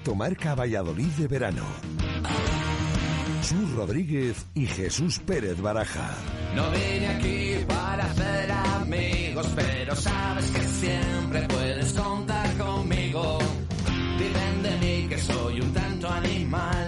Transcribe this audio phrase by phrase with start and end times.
[0.00, 1.62] Efecto Marca Valladolid de verano.
[3.42, 6.14] Sus Rodríguez y Jesús Pérez Baraja.
[6.54, 13.40] No vine aquí para hacer amigos, pero sabes que siempre puedes contar conmigo.
[14.18, 16.79] Dicen de mí que soy un tanto animal,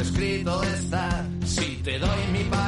[0.00, 1.26] escrito está.
[1.44, 2.59] Si te doy mi palabra,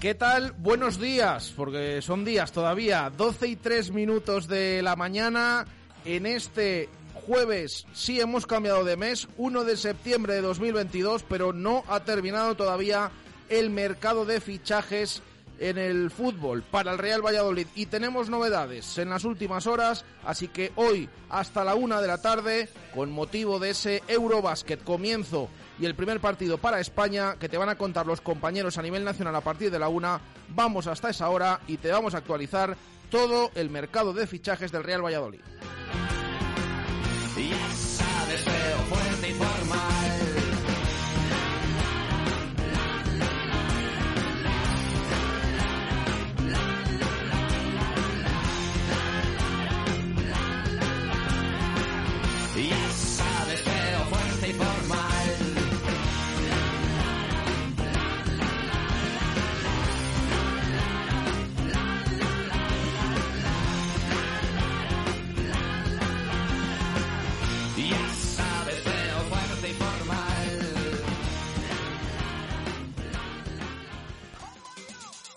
[0.00, 0.52] ¿Qué tal?
[0.56, 5.66] Buenos días, porque son días todavía, 12 y 3 minutos de la mañana.
[6.06, 11.84] En este jueves sí hemos cambiado de mes, 1 de septiembre de 2022, pero no
[11.86, 13.10] ha terminado todavía
[13.50, 15.22] el mercado de fichajes
[15.60, 20.48] en el fútbol para el Real Valladolid y tenemos novedades en las últimas horas, así
[20.48, 25.48] que hoy hasta la una de la tarde, con motivo de ese Eurobasket comienzo
[25.78, 29.04] y el primer partido para España que te van a contar los compañeros a nivel
[29.04, 32.76] nacional a partir de la una, vamos hasta esa hora y te vamos a actualizar
[33.10, 35.40] todo el mercado de fichajes del Real Valladolid.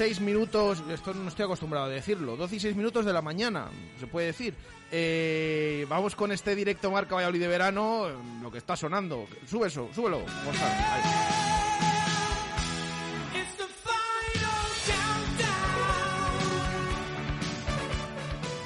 [0.00, 3.66] 6 minutos, esto no estoy acostumbrado a decirlo, 12 y 6 minutos de la mañana,
[3.98, 4.54] se puede decir.
[4.90, 8.06] Eh, vamos con este directo Marca Valladolid de verano,
[8.40, 9.26] lo que está sonando.
[9.46, 10.20] Sube eso, súbelo.
[10.20, 10.74] Gonzalo.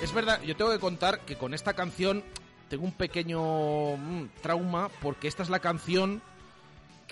[0.00, 2.22] Es verdad, yo tengo que contar que con esta canción
[2.68, 6.22] tengo un pequeño mm, trauma porque esta es la canción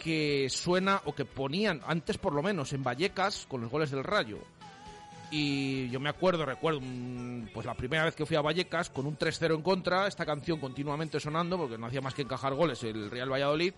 [0.03, 4.03] que suena o que ponían antes por lo menos en Vallecas con los goles del
[4.03, 4.39] Rayo.
[5.31, 9.07] Y yo me acuerdo, recuerdo, mm, pues la primera vez que fui a Vallecas con
[9.07, 12.83] un 3-0 en contra, esta canción continuamente sonando porque no hacía más que encajar goles
[12.83, 13.73] el Real Valladolid.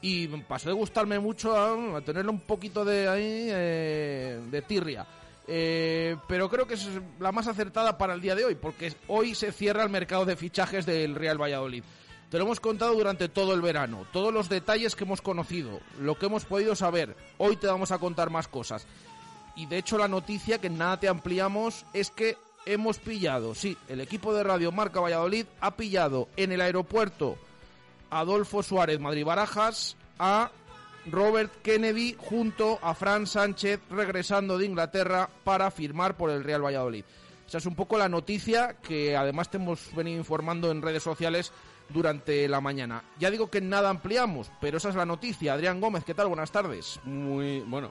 [0.00, 5.06] Y pasó de gustarme mucho a, a tenerle un poquito de ahí eh, de tirria.
[5.50, 6.88] Eh, pero creo que es
[7.18, 10.36] la más acertada para el día de hoy, porque hoy se cierra el mercado de
[10.36, 11.82] fichajes del Real Valladolid.
[12.30, 16.18] Te lo hemos contado durante todo el verano, todos los detalles que hemos conocido, lo
[16.18, 17.16] que hemos podido saber.
[17.38, 18.86] Hoy te vamos a contar más cosas.
[19.56, 22.36] Y de hecho la noticia que nada te ampliamos es que
[22.66, 27.38] hemos pillado, sí, el equipo de Radio Marca Valladolid ha pillado en el aeropuerto
[28.10, 30.50] Adolfo Suárez Madrid Barajas a
[31.06, 37.04] Robert Kennedy junto a Fran Sánchez regresando de Inglaterra para firmar por el Real Valladolid.
[37.46, 41.52] Esa es un poco la noticia que además te hemos venido informando en redes sociales
[41.88, 43.02] durante la mañana.
[43.18, 45.54] Ya digo que nada ampliamos, pero esa es la noticia.
[45.54, 46.28] Adrián Gómez, ¿qué tal?
[46.28, 47.00] Buenas tardes.
[47.04, 47.90] Muy bueno.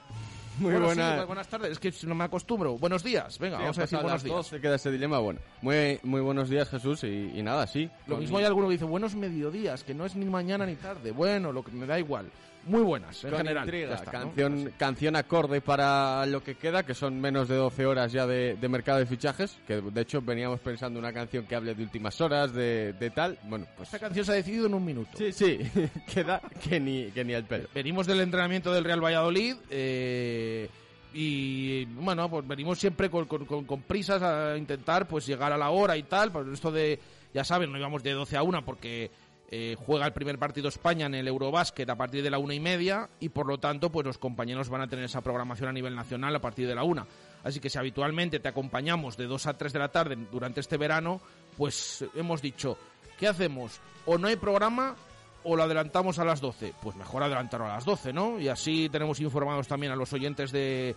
[0.58, 1.20] Muy Bueno, buena.
[1.20, 2.76] sí, buenas tardes, es que no me acostumbro.
[2.78, 4.36] Buenos días, venga, Sí, vamos a decir buenos días.
[4.36, 5.20] 12, queda ese dilema.
[5.20, 7.04] Bueno, muy, muy buenos días, Jesús.
[7.04, 7.88] Y, y nada, sí.
[8.08, 11.12] Lo mismo hay alguno que dice buenos mediodías, que no es ni mañana ni tarde.
[11.12, 12.28] Bueno, lo que me da igual.
[12.68, 14.00] Muy buenas, en con general.
[14.10, 18.56] canción, canción acorde para lo que queda, que son menos de 12 horas ya de,
[18.56, 19.58] de mercado de fichajes.
[19.66, 23.38] Que de hecho veníamos pensando una canción que hable de últimas horas, de, de tal.
[23.44, 23.88] Bueno, pues.
[23.88, 25.10] Esta canción se ha decidido en un minuto.
[25.16, 25.58] Sí, sí,
[26.14, 27.68] queda que ni, que ni el pelo.
[27.74, 30.68] Venimos del entrenamiento del Real Valladolid eh,
[31.14, 35.56] y bueno, pues venimos siempre con, con- con- con prisas a intentar pues llegar a
[35.56, 36.30] la hora y tal.
[36.30, 36.98] Pues esto de,
[37.32, 39.10] ya saben, no íbamos de 12 a 1 porque
[39.50, 42.60] eh, juega el primer partido España en el Eurobásquet a partir de la una y
[42.60, 45.94] media y por lo tanto pues los compañeros van a tener esa programación a nivel
[45.94, 47.06] nacional a partir de la una.
[47.42, 50.76] Así que si habitualmente te acompañamos de 2 a 3 de la tarde durante este
[50.76, 51.22] verano,
[51.56, 52.76] pues hemos dicho,
[53.18, 53.80] ¿qué hacemos?
[54.04, 54.96] O no hay programa
[55.44, 56.74] o lo adelantamos a las 12.
[56.82, 58.38] Pues mejor adelantarlo a las 12, ¿no?
[58.38, 60.94] Y así tenemos informados también a los oyentes de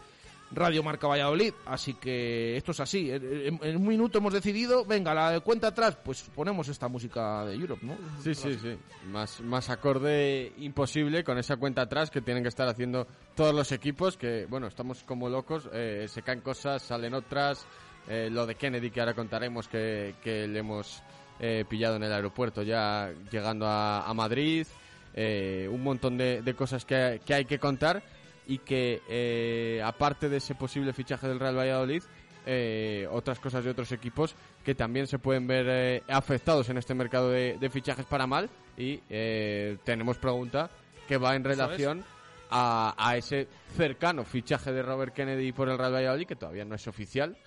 [0.54, 1.54] Radio Marca Valladolid.
[1.66, 3.10] Así que esto es así.
[3.12, 7.46] En, en un minuto hemos decidido, venga, la de cuenta atrás, pues ponemos esta música
[7.46, 7.98] de Europe, ¿no?
[8.22, 8.78] Sí, sí, sí.
[9.10, 13.72] Más, más acorde imposible con esa cuenta atrás que tienen que estar haciendo todos los
[13.72, 14.18] equipos.
[14.18, 15.70] Que, bueno, estamos como locos.
[15.74, 17.66] eh, se caen cosas, salen otras.
[18.08, 21.02] eh, lo de Kennedy, que ahora contaremos que, que le hemos
[21.40, 24.68] eh, pillado en el aeropuerto ya llegando a, a Madrid.
[25.14, 28.02] eh, un montón de, de cosas que, que hay que contar.
[28.52, 32.04] Y que, eh, aparte de ese posible fichaje del Real Valladolid,
[32.46, 36.96] eh, otras cosas de otros equipos que también se pueden ver eh, afectados en este
[36.96, 38.50] mercado de, de fichajes para mal.
[38.78, 40.70] Y eh, tenemos pregunta
[41.08, 42.04] que va en relación
[42.50, 46.76] a, a ese cercano fichaje de Robert Kennedy por el Real Valladolid que todavía no
[46.76, 47.38] es oficial.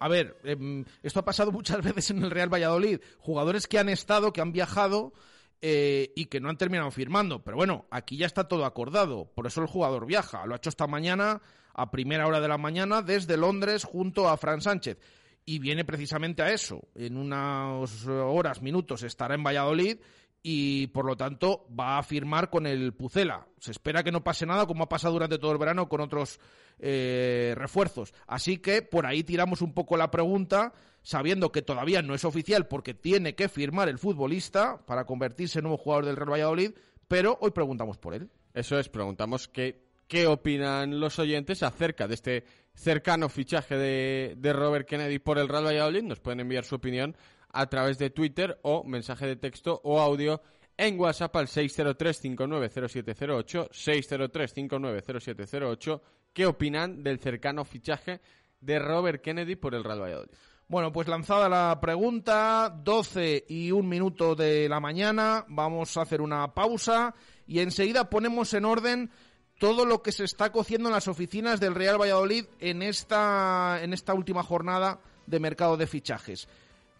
[0.00, 3.00] A ver, em, esto ha pasado muchas veces en el Real Valladolid.
[3.18, 5.12] Jugadores que han estado, que han viajado
[5.60, 7.42] eh, y que no han terminado firmando.
[7.42, 9.30] Pero bueno, aquí ya está todo acordado.
[9.34, 10.46] Por eso el jugador viaja.
[10.46, 11.40] Lo ha hecho esta mañana,
[11.74, 14.98] a primera hora de la mañana, desde Londres, junto a Fran Sánchez.
[15.44, 16.88] Y viene precisamente a eso.
[16.94, 19.98] En unas horas, minutos, estará en Valladolid
[20.42, 23.46] y por lo tanto va a firmar con el Pucela.
[23.58, 26.38] Se espera que no pase nada como ha pasado durante todo el verano con otros
[26.78, 28.14] eh, refuerzos.
[28.26, 32.66] Así que por ahí tiramos un poco la pregunta, sabiendo que todavía no es oficial
[32.66, 36.72] porque tiene que firmar el futbolista para convertirse en nuevo jugador del Real Valladolid,
[37.06, 38.30] pero hoy preguntamos por él.
[38.54, 42.44] eso es preguntamos qué, qué opinan los oyentes acerca de este
[42.74, 47.16] cercano fichaje de, de Robert Kennedy por el Real Valladolid nos pueden enviar su opinión
[47.50, 50.40] a través de Twitter o mensaje de texto o audio
[50.78, 56.00] en WhatsApp al 603-590708, 603-590708.
[56.38, 58.20] ¿Qué opinan del cercano fichaje
[58.60, 60.30] de Robert Kennedy por el Real Valladolid?
[60.68, 66.20] Bueno, pues lanzada la pregunta, 12 y un minuto de la mañana, vamos a hacer
[66.20, 67.12] una pausa
[67.48, 69.10] y enseguida ponemos en orden
[69.58, 73.92] todo lo que se está cociendo en las oficinas del Real Valladolid en esta, en
[73.92, 76.46] esta última jornada de mercado de fichajes.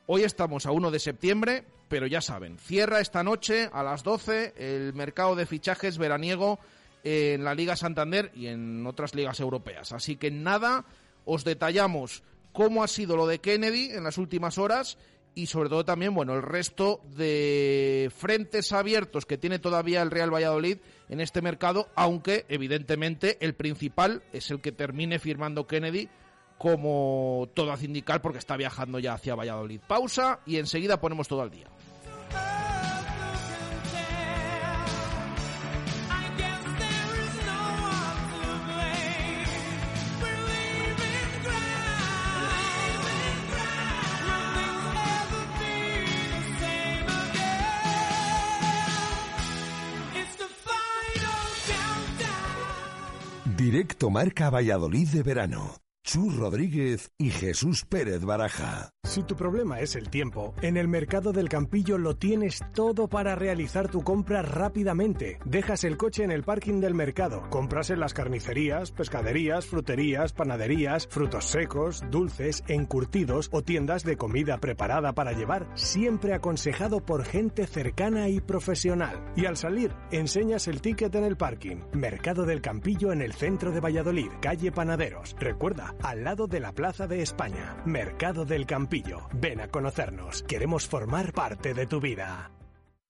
[0.09, 4.55] Hoy estamos a 1 de septiembre, pero ya saben, cierra esta noche a las 12
[4.57, 6.59] el mercado de fichajes veraniego
[7.05, 9.93] en la Liga Santander y en otras ligas europeas.
[9.93, 10.85] Así que nada,
[11.25, 14.99] os detallamos cómo ha sido lo de Kennedy en las últimas horas
[15.35, 20.35] y sobre todo también, bueno, el resto de frentes abiertos que tiene todavía el Real
[20.35, 20.79] Valladolid
[21.09, 26.09] en este mercado, aunque evidentemente el principal es el que termine firmando Kennedy
[26.59, 29.81] como todo hace indicar porque está viajando ya hacia Valladolid.
[29.87, 31.69] Pausa y enseguida ponemos todo al día.
[53.71, 55.88] Directo Marca Valladolid de verano.
[56.11, 58.95] Chu Rodríguez y Jesús Pérez Baraja.
[59.03, 63.35] Si tu problema es el tiempo, en el mercado del Campillo lo tienes todo para
[63.35, 65.39] realizar tu compra rápidamente.
[65.45, 71.07] Dejas el coche en el parking del mercado, compras en las carnicerías, pescaderías, fruterías, panaderías,
[71.09, 77.67] frutos secos, dulces, encurtidos o tiendas de comida preparada para llevar, siempre aconsejado por gente
[77.67, 79.31] cercana y profesional.
[79.37, 81.77] Y al salir, enseñas el ticket en el parking.
[81.93, 85.37] Mercado del Campillo en el centro de Valladolid, calle Panaderos.
[85.39, 87.77] Recuerda, al lado de la Plaza de España.
[87.85, 89.29] Mercado del Campillo.
[89.33, 90.43] Ven a conocernos.
[90.43, 92.51] Queremos formar parte de tu vida.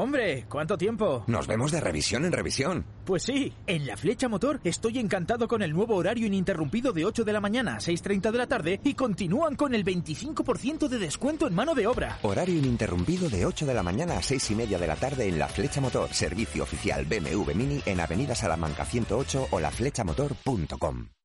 [0.00, 1.24] Hombre, ¿cuánto tiempo?
[1.26, 2.86] Nos vemos de revisión en revisión.
[3.04, 7.22] Pues sí, en la Flecha Motor estoy encantado con el nuevo horario ininterrumpido de 8
[7.22, 11.46] de la mañana a 6.30 de la tarde y continúan con el 25% de descuento
[11.46, 12.18] en mano de obra.
[12.22, 15.38] Horario ininterrumpido de 8 de la mañana a 6 y media de la tarde en
[15.38, 21.19] la Flecha Motor, servicio oficial BMW Mini en Avenida Salamanca 108 o laflechamotor.com.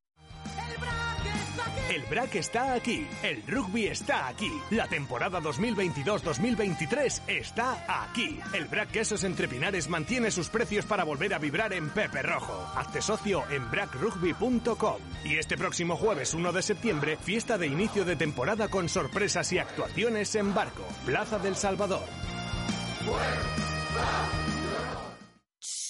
[2.08, 8.38] BRAC está aquí, el rugby está aquí, la temporada 2022-2023 está aquí.
[8.52, 12.64] El BRAC Quesos Entre Pinares mantiene sus precios para volver a vibrar en Pepe Rojo.
[12.76, 14.96] Hazte socio en brackrugby.com.
[15.24, 19.58] Y este próximo jueves 1 de septiembre, fiesta de inicio de temporada con sorpresas y
[19.58, 20.84] actuaciones en barco.
[21.04, 22.04] Plaza del Salvador.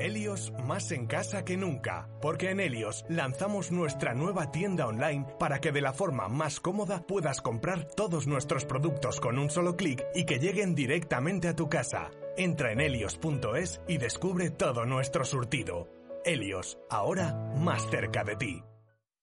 [0.00, 5.60] Helios más en casa que nunca, porque en Helios lanzamos nuestra nueva tienda online para
[5.60, 10.04] que de la forma más cómoda puedas comprar todos nuestros productos con un solo clic
[10.14, 12.10] y que lleguen directamente a tu casa.
[12.36, 15.88] Entra en helios.es y descubre todo nuestro surtido.
[16.24, 18.62] Helios, ahora más cerca de ti.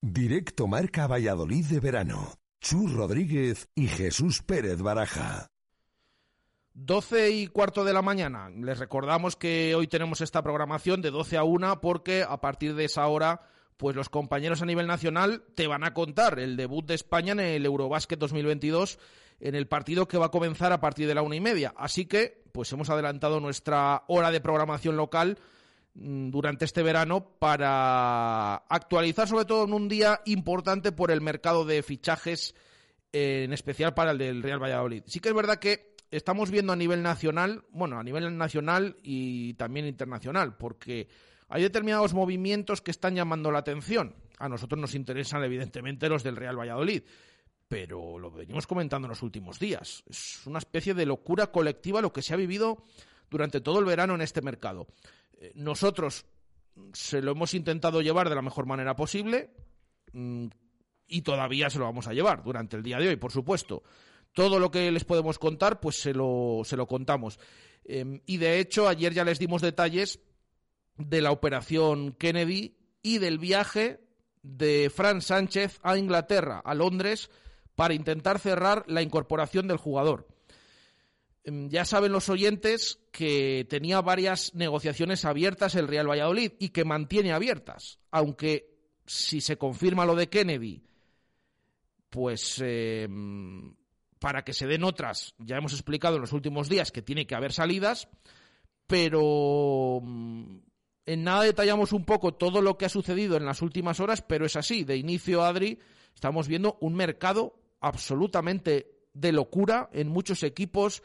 [0.01, 2.33] Directo Marca Valladolid de verano.
[2.59, 5.47] Chu Rodríguez y Jesús Pérez Baraja.
[6.75, 8.49] 12 y cuarto de la mañana.
[8.49, 12.85] Les recordamos que hoy tenemos esta programación de 12 a 1 porque a partir de
[12.85, 13.41] esa hora
[13.77, 17.39] pues los compañeros a nivel nacional te van a contar el debut de España en
[17.39, 18.99] el Eurobásquet 2022
[19.39, 21.73] en el partido que va a comenzar a partir de la una y media.
[21.77, 25.37] Así que, pues hemos adelantado nuestra hora de programación local
[25.93, 31.65] mm, durante este verano para actualizar sobre todo en un día importante por el mercado
[31.65, 32.55] de fichajes,
[33.11, 35.03] en especial para el del Real Valladolid.
[35.05, 39.53] Sí que es verdad que estamos viendo a nivel nacional, bueno, a nivel nacional y
[39.55, 41.07] también internacional, porque
[41.47, 44.15] hay determinados movimientos que están llamando la atención.
[44.37, 47.03] A nosotros nos interesan, evidentemente, los del Real Valladolid,
[47.67, 50.03] pero lo venimos comentando en los últimos días.
[50.09, 52.85] Es una especie de locura colectiva lo que se ha vivido
[53.29, 54.87] durante todo el verano en este mercado.
[55.33, 56.25] Eh, nosotros
[56.93, 59.51] se lo hemos intentado llevar de la mejor manera posible
[60.13, 60.47] mm,
[61.07, 63.83] y todavía se lo vamos a llevar durante el día de hoy, por supuesto.
[64.35, 67.39] Todo lo que les podemos contar, pues se lo, se lo contamos.
[67.85, 70.19] Em, y de hecho, ayer ya les dimos detalles
[70.97, 74.01] de la operación Kennedy y del viaje
[74.43, 77.29] de Fran Sánchez a Inglaterra, a Londres,
[77.75, 80.27] para intentar cerrar la incorporación del jugador.
[81.45, 86.83] Em, ya saben los oyentes que tenía varias negociaciones abiertas el Real Valladolid y que
[86.83, 88.75] mantiene abiertas, aunque
[89.05, 90.83] si se confirma lo de Kennedy,
[92.09, 93.07] pues eh,
[94.25, 97.35] para que se den otras, ya hemos explicado en los últimos días que tiene que
[97.35, 98.07] haber salidas,
[98.87, 100.57] pero mm,
[101.05, 104.47] en nada detallamos un poco todo lo que ha sucedido en las últimas horas, pero
[104.47, 105.77] es así, de inicio, Adri,
[106.15, 111.03] estamos viendo un mercado absolutamente de locura en muchos equipos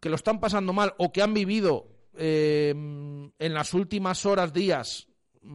[0.00, 5.06] que lo están pasando mal o que han vivido eh, en las últimas horas, días,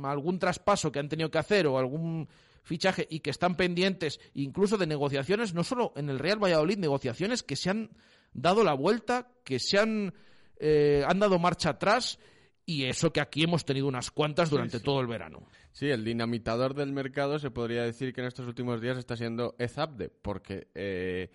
[0.03, 2.29] algún traspaso que han tenido que hacer o algún
[2.63, 7.43] fichaje y que están pendientes incluso de negociaciones, no solo en el Real Valladolid, negociaciones
[7.43, 7.91] que se han
[8.33, 10.13] dado la vuelta, que se han,
[10.57, 12.19] eh, han dado marcha atrás
[12.65, 15.47] y eso que aquí hemos tenido unas cuantas durante todo el verano.
[15.71, 19.55] Sí, el dinamitador del mercado se podría decir que en estos últimos días está siendo
[19.59, 21.29] Ezabde, porque eh,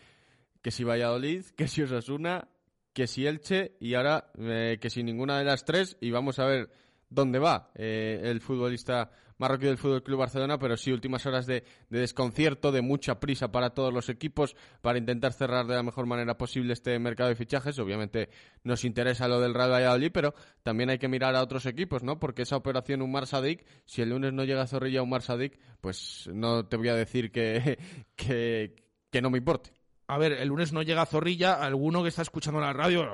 [0.63, 2.49] que si Valladolid, que si Osasuna,
[2.93, 6.47] que si Elche y ahora eh, que si ninguna de las tres y vamos a
[6.47, 6.71] ver
[7.11, 11.65] dónde va eh, el futbolista marroquí del Fútbol Club Barcelona, pero sí últimas horas de,
[11.89, 16.37] desconcierto, de mucha prisa para todos los equipos para intentar cerrar de la mejor manera
[16.37, 17.79] posible este mercado de fichajes.
[17.79, 18.29] Obviamente
[18.65, 22.19] nos interesa lo del Real Valladolid, pero también hay que mirar a otros equipos, ¿no?
[22.19, 26.29] Porque esa operación Umar Sadik, si el lunes no llega a Zorrilla Umar Sadik, pues
[26.33, 27.79] no te voy a decir que,
[28.17, 28.77] que,
[29.11, 29.73] que no me importe.
[30.09, 33.07] A ver, el lunes no llega a Zorrilla, alguno que está escuchando la radio,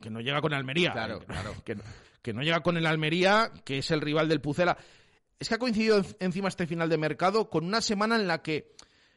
[0.00, 0.92] que no llega con Almería.
[0.92, 1.54] Claro, claro.
[1.64, 1.76] Que,
[2.22, 4.78] que no llega con el Almería, que es el rival del Pucela.
[5.42, 8.76] Es que ha coincidido encima este final de mercado con una semana en la que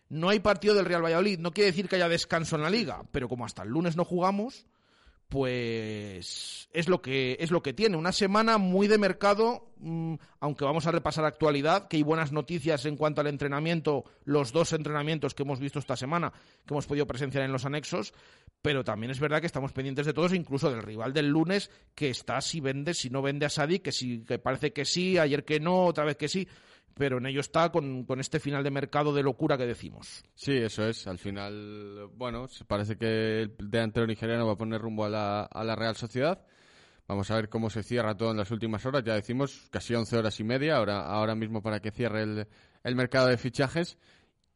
[0.09, 1.38] no hay partido del Real Valladolid.
[1.38, 4.05] No quiere decir que haya descanso en la liga, pero como hasta el lunes no
[4.05, 4.65] jugamos,
[5.29, 7.97] pues es lo que es lo que tiene.
[7.97, 12.85] Una semana muy de mercado mm, aunque vamos a repasar actualidad que hay buenas noticias
[12.85, 16.31] en cuanto al entrenamiento los dos entrenamientos que hemos visto esta semana
[16.65, 18.13] que hemos podido presenciar en los anexos
[18.61, 22.09] pero también es verdad que estamos pendientes de todos incluso del rival del lunes que
[22.09, 25.43] está si vende si no vende a Sadi que si que parece que sí ayer
[25.43, 26.47] que no otra vez que sí
[26.95, 30.23] pero en ello está con, este final de mercado de locura que decimos.
[30.34, 31.05] Sí, eso es.
[31.08, 35.63] Al final, bueno, parece que el delantero nigeriano va a poner rumbo a la, a
[35.65, 36.45] la Real Sociedad.
[37.05, 39.03] Vamos a ver cómo se cierra todo en las últimas horas.
[39.03, 42.47] Ya decimos casi 11 horas y media ahora, ahora mismo para que cierre el,
[42.84, 43.97] el mercado de fichajes.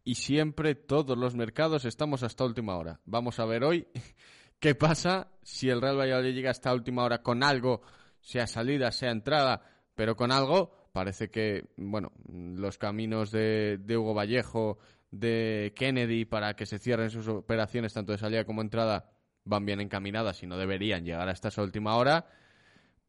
[0.05, 3.01] Y siempre todos los mercados estamos hasta última hora.
[3.03, 3.85] Vamos a ver hoy
[4.59, 7.81] qué pasa si el Real Valladolid llega hasta última hora con algo,
[8.21, 9.61] sea salida, sea entrada,
[9.93, 14.79] pero con algo Parece que, bueno, los caminos de, Hugo Vallejo,
[15.11, 19.09] de Kennedy, para que se cierren sus operaciones tanto de salida como entrada,
[19.45, 22.25] van bien encaminadas y no deberían llegar hasta esa última hora.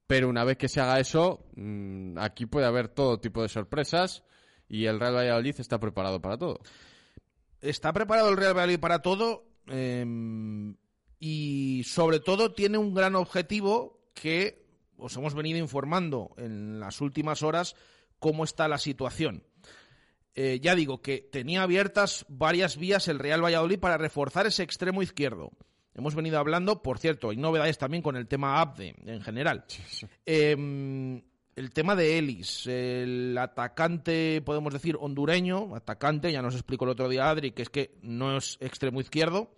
[0.06, 4.22] Pero una vez que se haga eso, mm, aquí puede haber todo tipo de sorpresas
[4.68, 6.60] y el Real Valladolid está preparado para todo.
[7.60, 10.76] Está preparado el Real Valladolid para todo em,
[11.18, 14.59] y sobre todo tiene un gran objetivo que
[15.00, 17.74] os hemos venido informando en las últimas horas
[18.18, 19.42] cómo está la situación.
[20.34, 25.02] Eh, ya digo que tenía abiertas varias vías el Real Valladolid para reforzar ese extremo
[25.02, 25.50] izquierdo.
[25.94, 29.64] Hemos venido hablando, por cierto, hay novedades también con el tema Abde en general.
[30.24, 31.20] Em,
[31.56, 37.08] el tema de Ellis, el atacante, podemos decir, hondureño, atacante, ya nos explicó el otro
[37.08, 39.50] día Adri, que es que no es extremo izquierdo,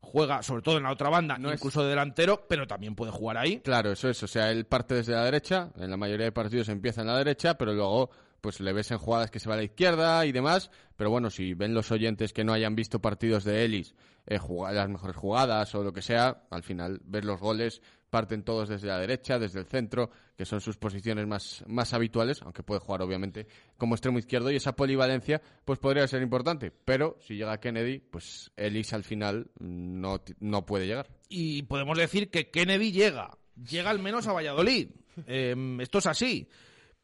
[0.00, 3.36] juega sobre todo en la otra banda, no incluso de delantero, pero también puede jugar
[3.36, 3.60] ahí.
[3.60, 6.68] Claro, eso es, o sea, él parte desde la derecha, en la mayoría de partidos
[6.68, 8.10] empieza en la derecha, pero luego
[8.46, 11.30] pues le ves en jugadas que se va a la izquierda y demás, pero bueno,
[11.30, 14.38] si ven los oyentes que no hayan visto partidos de Ellis, eh,
[14.70, 18.86] las mejores jugadas o lo que sea, al final ver los goles parten todos desde
[18.86, 23.02] la derecha, desde el centro, que son sus posiciones más, más habituales, aunque puede jugar
[23.02, 27.98] obviamente como extremo izquierdo, y esa polivalencia pues podría ser importante, pero si llega Kennedy,
[27.98, 31.08] pues Ellis al final no, no puede llegar.
[31.28, 34.90] Y podemos decir que Kennedy llega, llega al menos a Valladolid.
[35.26, 36.48] Em, esto es así,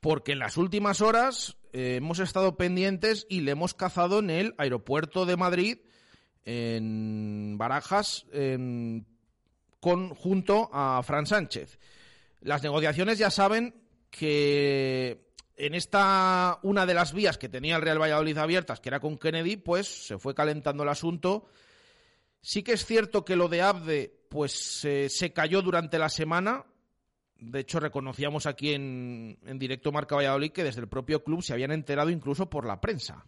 [0.03, 4.55] porque en las últimas horas eh, hemos estado pendientes y le hemos cazado en el
[4.59, 5.79] aeropuerto de Madrid,
[6.45, 8.27] en Barajas,
[9.79, 11.79] con, junto a Fran Sánchez.
[12.41, 13.77] Las negociaciones ya saben
[14.11, 18.99] que en esta una de las vías que tenía el Real Valladolid abiertas, que era
[18.99, 21.47] con Kennedy, pues se fue calentando el asunto.
[22.41, 26.65] Sí que es cierto que lo de Abde pues se cayó durante la semana.
[27.43, 31.53] De hecho, reconocíamos aquí en, en directo Marca Valladolid que desde el propio club se
[31.53, 33.25] habían enterado incluso por la prensa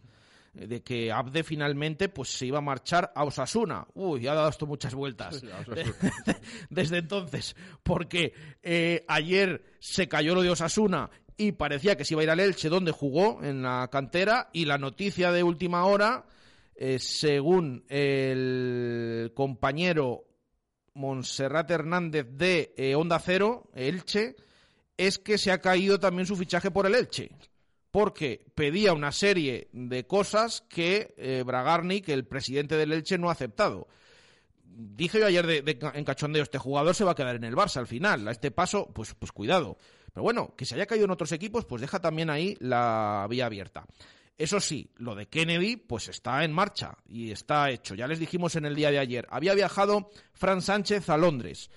[0.54, 3.86] de que Abde finalmente pues se iba a marchar a Osasuna.
[3.94, 5.42] Uy, ha dado esto muchas vueltas.
[6.70, 12.20] Desde entonces, porque eh, ayer se cayó lo de Osasuna y parecía que se iba
[12.20, 16.24] a ir al Elche donde jugó en la cantera y la noticia de última hora,
[16.76, 20.24] eh, según el compañero
[20.94, 24.36] Monserrat Hernández de eh, Onda Cero, Elche,
[24.96, 27.30] es que se ha caído también su fichaje por el Elche
[27.94, 33.32] porque pedía una serie de cosas que eh, Bragarnik, el presidente del Elche, no ha
[33.32, 33.86] aceptado.
[34.64, 37.76] Dije yo ayer de, en cachondeo, este jugador se va a quedar en el Barça
[37.76, 38.26] al final.
[38.26, 39.78] A este paso, pues, pues cuidado.
[40.12, 43.46] Pero bueno, que se haya caído en otros equipos, pues deja también ahí la vía
[43.46, 43.86] abierta.
[44.36, 47.94] Eso sí, lo de Kennedy, pues está en marcha y está hecho.
[47.94, 49.26] Ya les dijimos en el día de ayer.
[49.30, 51.70] Había viajado Fran Sánchez a Londres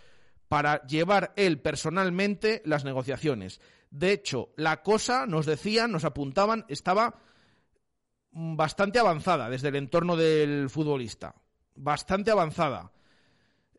[0.48, 3.62] para llevar él personalmente las negociaciones.
[3.91, 7.20] De hecho, la cosa, nos decían, nos apuntaban, estaba
[8.32, 11.36] bastante avanzada desde el entorno del futbolista.
[11.76, 12.91] Bastante avanzada.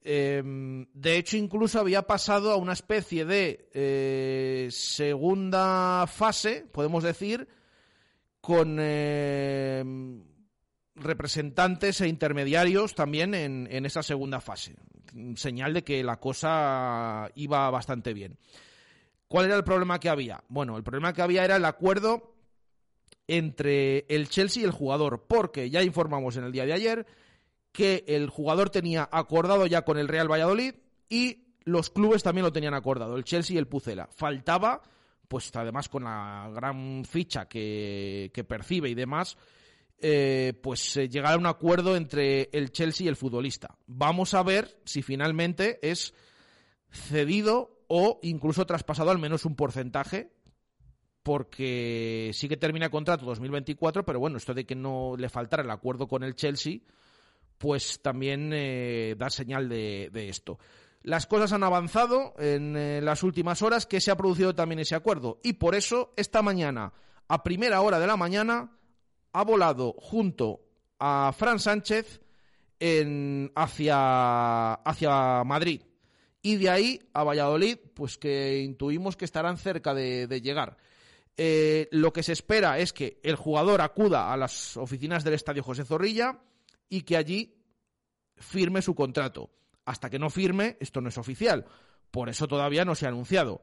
[0.04, 7.48] Em, de hecho, incluso había pasado a una especie de eh, segunda fase, podemos decir,
[8.40, 10.24] con em,
[10.94, 14.76] representantes e intermediarios también en, en, esa segunda fase.
[15.36, 18.38] Señal de que la cosa iba bastante bien.
[19.26, 20.42] ¿Cuál era el problema que había?
[20.48, 22.34] Bueno, el problema que había era el acuerdo
[23.26, 27.06] entre el Chelsea y el jugador, porque ya informamos en el día de ayer
[27.72, 30.74] que el jugador tenía acordado ya con el Real Valladolid
[31.08, 34.08] y los clubes también lo tenían acordado, el Chelsea y el Pucela.
[34.10, 34.82] Faltaba,
[35.28, 39.36] pues además con la gran ficha que, percibe y demás,
[40.00, 43.76] eh, pues eh, llegar a un acuerdo entre el Chelsea y el futbolista.
[43.86, 46.14] Vamos a ver si finalmente es
[46.90, 50.32] cedido o incluso traspasado al menos un porcentaje,
[51.22, 55.70] porque sí que termina contrato 2024, pero bueno, esto de que no le faltara el
[55.70, 56.78] acuerdo con el Chelsea,
[57.58, 60.58] pues también eh, da señal de, esto.
[61.02, 64.94] Las cosas han avanzado en eh, las últimas horas, que se ha producido también ese
[64.94, 66.92] acuerdo, y por eso esta mañana,
[67.28, 68.72] a primera hora de la mañana,
[69.32, 70.60] ha volado junto
[70.98, 72.20] a Fran Sánchez
[73.54, 75.82] hacia Madrid
[76.42, 80.76] y de ahí a Valladolid, pues que intuimos que estarán cerca de, llegar.
[81.36, 85.62] Eh, lo que se espera es que el jugador acuda a las oficinas del Estadio
[85.62, 86.40] José Zorrilla
[86.88, 87.54] y que allí
[88.36, 89.50] firme su contrato.
[89.88, 91.64] Hasta que no firme, esto no es oficial.
[92.10, 93.62] Por eso todavía no se ha anunciado.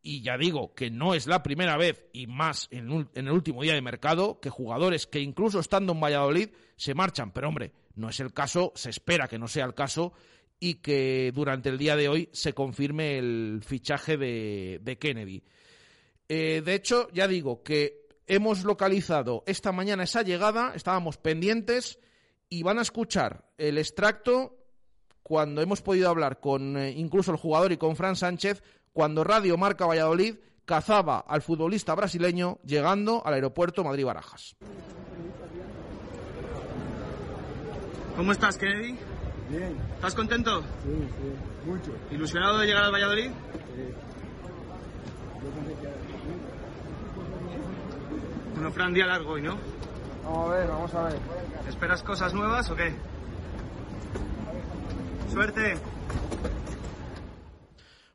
[0.00, 3.74] Y ya digo que no es la primera vez, y más en, el último día
[3.74, 7.30] de mercado, que jugadores que incluso estando en Valladolid se marchan.
[7.30, 10.14] Pero hombre, no es el caso, se espera que no sea el caso,
[10.58, 15.42] y que durante el día de hoy se confirme el fichaje de, Kennedy.
[16.26, 21.98] Eh, de hecho, ya digo que hemos localizado esta mañana esa llegada, estábamos pendientes
[22.48, 24.63] y van a escuchar el extracto
[25.24, 29.56] cuando hemos podido hablar con eh, incluso el jugador y con Fran Sánchez, cuando Radio
[29.56, 34.54] Marca Valladolid cazaba al futbolista brasileño llegando al aeropuerto Madrid-Barajas.
[38.16, 38.98] ¿Cómo estás, Kennedy?
[39.48, 39.76] Bien.
[39.94, 40.60] ¿Estás contento?
[40.60, 41.90] Sí, sí, mucho.
[42.10, 43.30] ¿Ilusionado de llegar al Valladolid?
[43.30, 43.94] Sí.
[48.54, 49.56] Bueno, Fran, día largo hoy, ¿no?
[50.22, 51.18] Vamos a ver, vamos a ver.
[51.68, 52.94] ¿Esperas cosas nuevas o qué?
[55.32, 55.76] Suerte.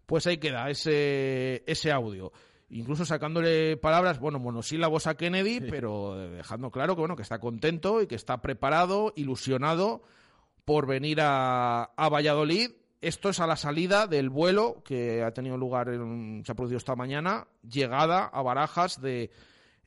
[0.06, 2.32] Pues ahí queda ese, ese audio
[2.70, 8.02] incluso sacándole palabras, bueno, monosílabos a Kennedy, pero dejando claro que bueno, que está contento
[8.02, 10.04] y que está preparado, ilusionado
[10.66, 12.72] por venir a, Valladolid.
[13.02, 16.96] Esto es a la salida del vuelo que ha tenido lugar, se ha producido esta
[16.96, 19.32] mañana, llegada a Barajas de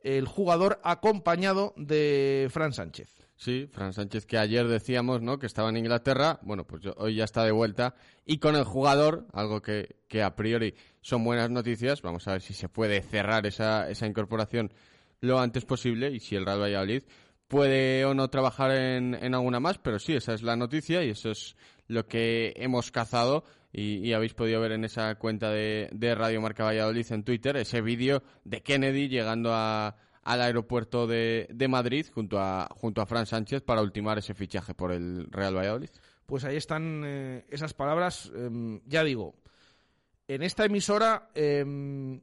[0.00, 3.14] el jugador acompañado de Fran Sánchez.
[3.42, 5.40] Sí, Fran Sánchez que ayer decíamos ¿no?
[5.40, 9.26] que estaba en Inglaterra, bueno, pues hoy ya está de vuelta y con el jugador,
[9.32, 13.44] algo que, que, a priori son buenas noticias, vamos a ver si se puede cerrar
[13.44, 14.72] esa, esa incorporación
[15.20, 17.02] lo antes posible y si el Real Valladolid
[17.48, 21.10] puede o no trabajar en, en, alguna más, pero sí, esa es la noticia y
[21.10, 21.56] eso es
[21.88, 26.62] lo que hemos cazado y, habéis podido ver en esa cuenta de, de, Radio Marca
[26.62, 32.38] Valladolid en Twitter ese vídeo de Kennedy llegando a, al aeropuerto de, de, Madrid junto
[32.40, 35.90] a, junto a Fran Sánchez para ultimar ese fichaje por el Real Valladolid.
[36.26, 38.30] Pues ahí están eh, esas palabras.
[38.34, 39.34] Em, ya digo,
[40.28, 42.20] en esta emisora em,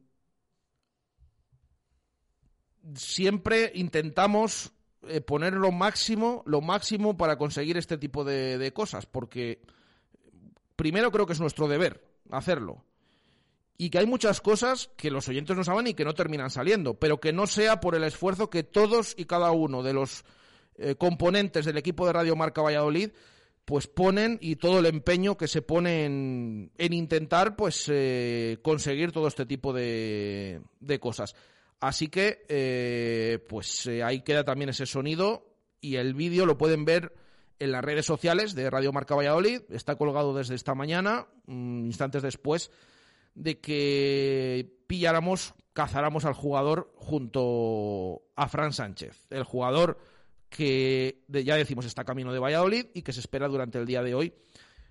[2.96, 4.72] siempre intentamos
[5.08, 9.62] eh, poner lo máximo, lo máximo para conseguir este tipo de, cosas, porque
[10.76, 12.84] primero creo que es nuestro deber hacerlo.
[13.80, 17.00] Y que hay muchas cosas que los oyentes no saben y que no terminan saliendo,
[17.00, 20.24] pero que no sea por el esfuerzo que todos y cada uno de los
[20.76, 23.10] eh, componentes del equipo de Radio Marca Valladolid
[23.66, 29.28] pues ponen y todo el empeño que se pone en, intentar pues eh, conseguir todo
[29.28, 31.36] este tipo de, de cosas.
[31.80, 35.46] Así que, eh, pues eh, ahí queda también ese sonido
[35.80, 37.14] y el vídeo lo pueden ver
[37.58, 39.62] en las redes sociales de Radio Marca Valladolid.
[39.70, 42.70] Está colgado desde esta mañana, mm, instantes después
[43.40, 49.98] de que pilláramos cazáramos al jugador junto a Fran Sánchez, el jugador
[50.50, 54.14] que ya decimos está camino de Valladolid y que se espera durante el día de
[54.14, 54.34] hoy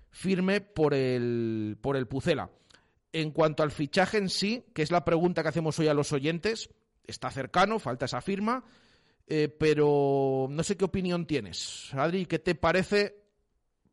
[0.09, 2.49] firme por el, por el Pucela.
[3.11, 6.11] En cuanto al fichaje en sí, que es la pregunta que hacemos hoy a los
[6.11, 6.69] oyentes,
[7.05, 8.63] está cercano, falta esa firma,
[9.27, 11.93] eh, pero no sé qué opinión tienes.
[11.93, 13.15] Adri, ¿qué te parece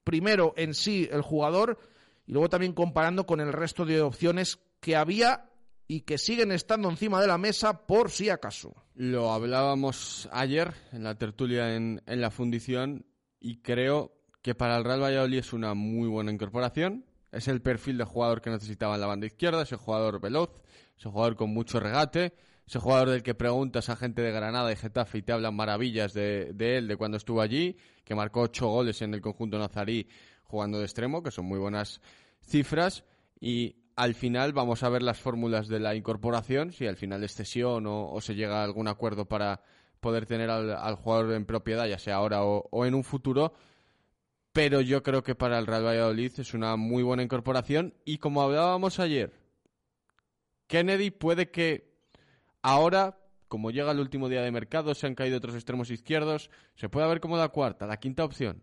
[0.02, 1.78] primero en sí el jugador
[2.26, 5.50] y luego también comparando con el resto de opciones que había
[5.88, 8.74] y que siguen estando encima de la mesa por si acaso?
[8.94, 13.06] Lo hablábamos ayer en la tertulia en, en la fundición
[13.40, 14.12] y creo
[14.42, 17.04] que para el Real Valladolid es una muy buena incorporación.
[17.32, 20.50] Es el perfil de jugador que necesitaba en la banda izquierda, ese jugador veloz,
[20.98, 22.32] ese jugador con mucho regate,
[22.66, 26.14] ese jugador del que preguntas a gente de Granada y Getafe y te hablan maravillas
[26.14, 30.08] de, de él, de cuando estuvo allí, que marcó ocho goles en el conjunto nazarí
[30.46, 32.00] jugando de extremo, que son muy buenas
[32.40, 33.04] cifras.
[33.40, 37.34] Y al final vamos a ver las fórmulas de la incorporación, si al final es
[37.34, 39.62] cesión o, se llega a algún acuerdo para
[40.00, 43.54] poder tener al, al jugador en propiedad, ya sea ahora o, o en un futuro.
[44.52, 47.94] Pero yo creo que para el Real Valladolid es una muy buena incorporación.
[48.04, 49.32] Y como hablábamos ayer,
[50.66, 51.92] Kennedy puede que
[52.62, 56.88] ahora, como llega el último día de mercado, se han caído otros extremos izquierdos, se
[56.88, 58.62] puede ver como la cuarta, la quinta opción.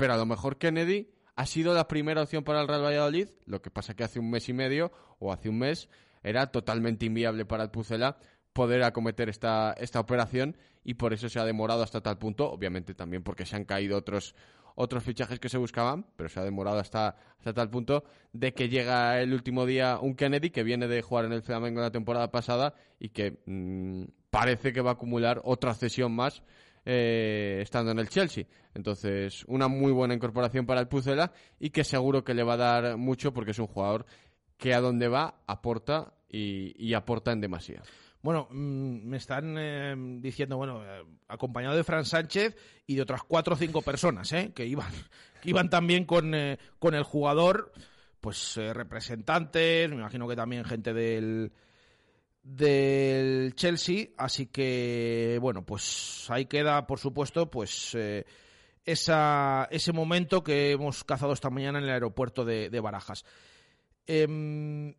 [0.00, 3.60] Pero a lo mejor Kennedy ha sido la primera opción para el Real Valladolid, lo
[3.60, 5.90] que pasa que hace un mes y medio o hace un mes
[6.22, 8.16] era totalmente inviable para el Pucela
[8.54, 12.94] poder acometer esta, esta operación y por eso se ha demorado hasta tal punto, obviamente
[12.94, 14.34] también porque se han caído otros
[14.74, 18.70] otros fichajes que se buscaban, pero se ha demorado hasta, hasta tal punto de que
[18.70, 22.30] llega el último día un Kennedy que viene de jugar en el Flamengo la temporada
[22.30, 26.42] pasada y que mm, parece que va a acumular otra cesión más
[26.84, 28.46] eh, estando en el Chelsea.
[28.74, 32.58] Entonces, una muy buena incorporación para el Pucela y que seguro que le va a
[32.58, 34.06] dar mucho porque es un jugador
[34.56, 37.82] que a donde va aporta y, aporta en demasía.
[38.22, 43.22] Bueno, mm, me están eh, diciendo, bueno, eh, acompañado de Fran Sánchez y de otras
[43.24, 44.32] cuatro o cinco personas.
[44.54, 44.92] Que iban,
[45.42, 46.32] que iban también con,
[46.78, 47.72] con el jugador,
[48.20, 51.52] pues representantes, me imagino que también gente del
[52.42, 58.24] del Chelsea, así que bueno, pues ahí queda, por supuesto, pues eh,
[58.84, 63.24] esa, ese momento que hemos cazado esta mañana en el aeropuerto de, Barajas.
[64.06, 64.94] Em,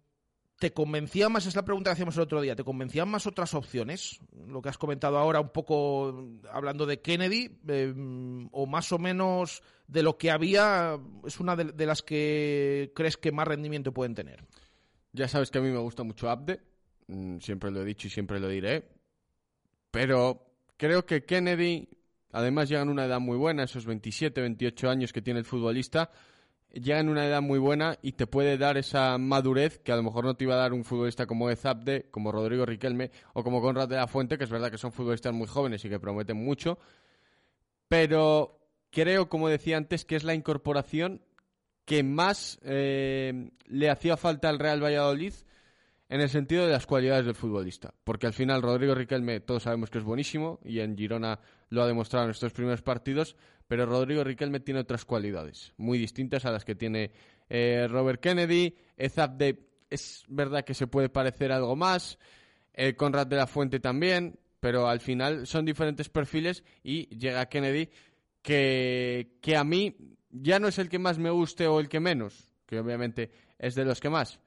[0.58, 3.56] ¿Te convencía más, es la pregunta que hacíamos el otro día, ¿te convencían más otras
[3.56, 4.20] opciones?
[4.46, 7.92] Lo que has comentado ahora un poco mm, hablando de Kennedy, eh,
[8.52, 13.18] o más o menos de lo que había, es una de, de, las que crees
[13.18, 14.46] que más rendimiento pueden tener.
[15.14, 16.62] Ya sabes que a mí me gusta mucho Abde,
[17.40, 18.88] siempre lo he dicho y siempre lo diré,
[19.92, 20.46] pero
[20.78, 21.90] creo que Kennedy,
[22.32, 26.12] además llega en una edad muy buena, esos 27, 28 años que tiene el futbolista,
[26.74, 30.04] llega en una edad muy buena y te puede dar esa madurez que a lo
[30.04, 33.62] mejor no te iba a dar un futbolista como Ezabde, como Rodrigo Riquelme o como
[33.62, 36.38] Conrad de la Fuente, que es verdad que son futbolistas muy jóvenes y que prometen
[36.38, 36.80] mucho.
[37.88, 38.60] Pero
[38.90, 41.22] creo, como decía antes, que es la incorporación
[41.86, 45.34] que más eh, le hacía falta al Real Valladolid
[46.12, 47.94] en el sentido de las cualidades del futbolista.
[48.04, 51.88] Porque al final Rodrigo Riquelme todos sabemos que es buenísimo y en Girona lo ha
[51.88, 56.66] demostrado en estos primeros partidos, pero Rodrigo Riquelme tiene otras cualidades muy distintas a las
[56.66, 57.14] que tiene
[57.50, 58.76] eh, Robert Kennedy.
[58.98, 62.20] Ezabde es verdad que se puede parecer algo más,
[62.74, 67.90] eh, Conrad de la Fuente también, pero al final son diferentes perfiles y llega Kennedy
[68.42, 69.96] que, que a mí
[70.30, 73.76] ya no es el que más me guste o el que menos, que obviamente es
[73.76, 74.42] de los que más.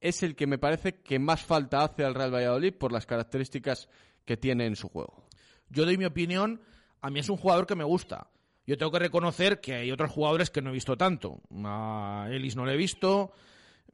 [0.00, 3.88] Es el que me parece que más falta hace al Real Valladolid por las características
[4.24, 5.26] que tiene en su juego.
[5.68, 6.60] Yo doy mi opinión,
[7.00, 8.30] a mí es un jugador que me gusta.
[8.66, 11.40] Yo tengo que reconocer que hay otros jugadores que no he visto tanto.
[11.64, 13.32] A Ellis no lo he visto.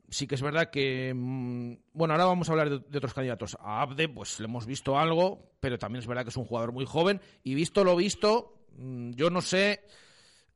[0.08, 1.12] Sí que es verdad que.
[1.14, 3.56] Bueno, ahora vamos a hablar de, de, otros candidatos.
[3.60, 6.72] A Abde, pues le hemos visto algo, pero también es verdad que es un jugador
[6.72, 7.20] muy joven.
[7.42, 9.82] Y visto lo visto, yo no sé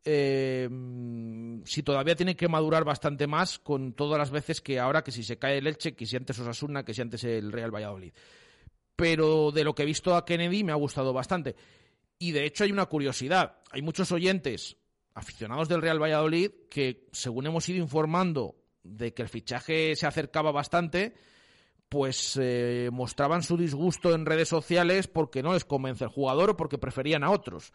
[0.05, 0.69] eh,
[1.65, 5.23] si todavía tiene que madurar bastante más con todas las veces que ahora, que si
[5.23, 8.13] se cae el Elche, que si antes Osasuna, que si antes el Real Valladolid.
[8.97, 11.57] Pero de lo que he visto a Kennedy me ha gustado bastante.
[12.19, 13.59] Y de hecho hay una curiosidad.
[13.71, 14.77] Hay muchos oyentes
[15.15, 20.53] aficionados del Real Valladolid que, según hemos ido informando de que el fichaje se acercaba
[20.53, 21.15] bastante,
[21.89, 26.57] pues eh, mostraban su disgusto en redes sociales porque no les convence el jugador o
[26.57, 27.73] porque preferían a otros.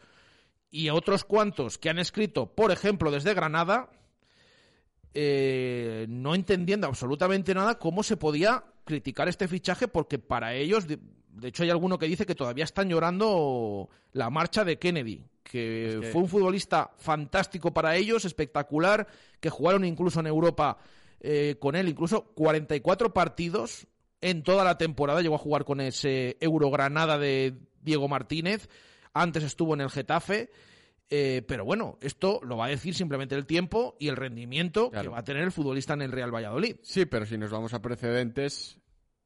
[0.71, 3.89] Y a otros cuantos que han escrito, por ejemplo, desde Granada,
[5.13, 10.99] eh, no entendiendo absolutamente nada cómo se podía criticar este fichaje porque para ellos, de,
[11.29, 15.87] de, hecho hay alguno que dice que todavía están llorando la marcha de Kennedy, que,
[15.87, 19.07] es que, fue un futbolista fantástico para ellos, espectacular,
[19.39, 20.77] que jugaron incluso en Europa
[21.21, 23.87] eh, con él, incluso 44 partidos
[24.21, 25.21] en toda la temporada.
[25.21, 28.67] Llegó a jugar con ese Eurogranada de Diego Martínez.
[29.15, 30.51] Antes estuvo en el Getafe.
[31.09, 35.07] Eh, pero bueno, esto lo va a decir simplemente el tiempo y el rendimiento que
[35.07, 36.77] va a tener el futbolista en el Real Valladolid.
[36.81, 38.79] Sí, pero si nos vamos a precedentes,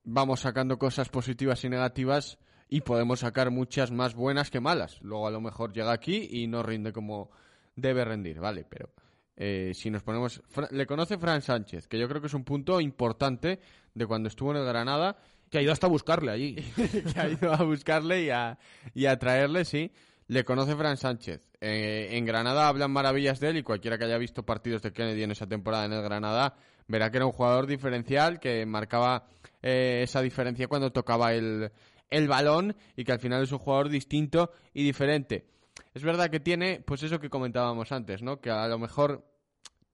[0.04, 5.02] vamos sacando cosas positivas y negativas y podemos sacar muchas más buenas que malas.
[5.02, 7.32] Luego a lo mejor llega aquí y no rinde como
[7.76, 8.66] debe rendir, ¿vale?
[8.70, 8.90] Pero
[9.38, 10.42] eh, si nos ponemos...
[10.72, 13.62] Le conoce Fran Sánchez, que yo creo que es un punto importante
[13.94, 15.18] de cuando estuvo en el Granada.
[15.50, 16.56] Que ha ido hasta a buscarle allí.
[17.14, 18.58] que ha ido a buscarle y a,
[18.94, 19.92] y a traerle, sí.
[20.28, 21.42] Le conoce Fran Sánchez.
[21.60, 25.24] Eh, en Granada hablan maravillas de él y cualquiera que haya visto partidos de Kennedy
[25.24, 26.56] en esa temporada en el Granada
[26.90, 29.24] verá que era un jugador diferencial que marcaba
[29.62, 31.72] eh, esa diferencia cuando tocaba el,
[32.10, 35.46] el balón y que al final es un jugador distinto y diferente.
[35.94, 38.42] Es verdad que tiene, pues eso que comentábamos antes, ¿no?
[38.42, 39.24] Que a lo mejor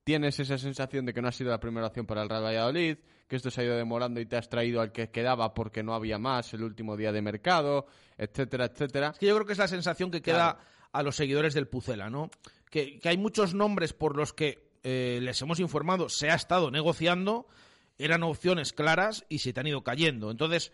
[0.05, 2.97] tienes esa sensación de que no ha sido la primera opción para el Real Valladolid,
[3.27, 5.95] que esto se ha ido demorando y te has traído al que quedaba porque no
[5.95, 9.09] había más el último día de mercado, etcétera, etcétera.
[9.13, 10.59] Es que yo creo que es la sensación que queda
[10.91, 12.29] a los seguidores del Pucela, ¿no?
[12.69, 17.47] Que, hay muchos nombres por los que eh, les hemos informado, se ha estado negociando,
[17.97, 20.29] eran opciones claras y se te han ido cayendo.
[20.29, 20.71] Entonces,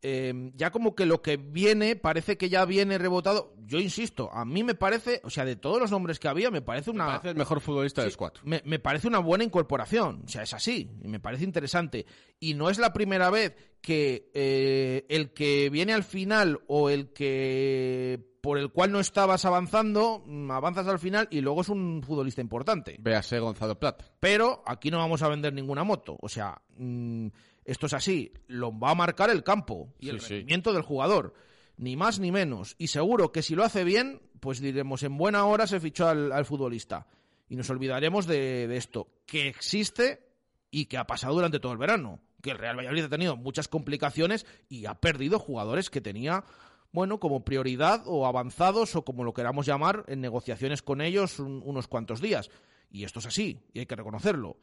[0.00, 3.54] eh, ya como que lo que viene parece que ya viene rebotado.
[3.64, 6.62] Yo insisto, a mí me parece, o sea, de todos los nombres que había, me
[6.62, 7.04] parece una.
[7.04, 8.32] Me parece el mejor futbolista del squad.
[8.44, 10.22] Me, me, parece una buena incorporación.
[10.24, 10.90] O sea, es así.
[11.02, 12.06] Y me parece interesante.
[12.38, 17.12] Y no es la primera vez que eh, el que viene al final o el
[17.12, 22.02] que por el cual no estabas avanzando, mm, avanzas al final y luego es un
[22.02, 22.96] futbolista importante.
[23.00, 24.04] Véase Gonzalo Plata.
[24.20, 26.16] Pero aquí no vamos a vender ninguna moto.
[26.20, 26.62] O sea.
[26.76, 27.28] Mm,
[27.68, 31.34] esto es así, lo va a marcar el campo y el rendimiento del jugador,
[31.76, 32.74] ni más ni menos.
[32.78, 36.46] Y seguro que si lo hace bien, pues diremos, en buena hora se fichó al,
[36.46, 37.06] futbolista.
[37.46, 40.30] Y nos olvidaremos de, esto, que existe
[40.70, 42.20] y que ha pasado durante todo el verano.
[42.40, 46.44] Que el Real Valladolid ha tenido muchas complicaciones y ha perdido jugadores que tenía,
[46.90, 51.86] bueno, como prioridad o avanzados o como lo queramos llamar, en negociaciones con ellos unos
[51.86, 52.48] cuantos días.
[52.90, 54.56] Y esto es así, y hay que reconocerlo.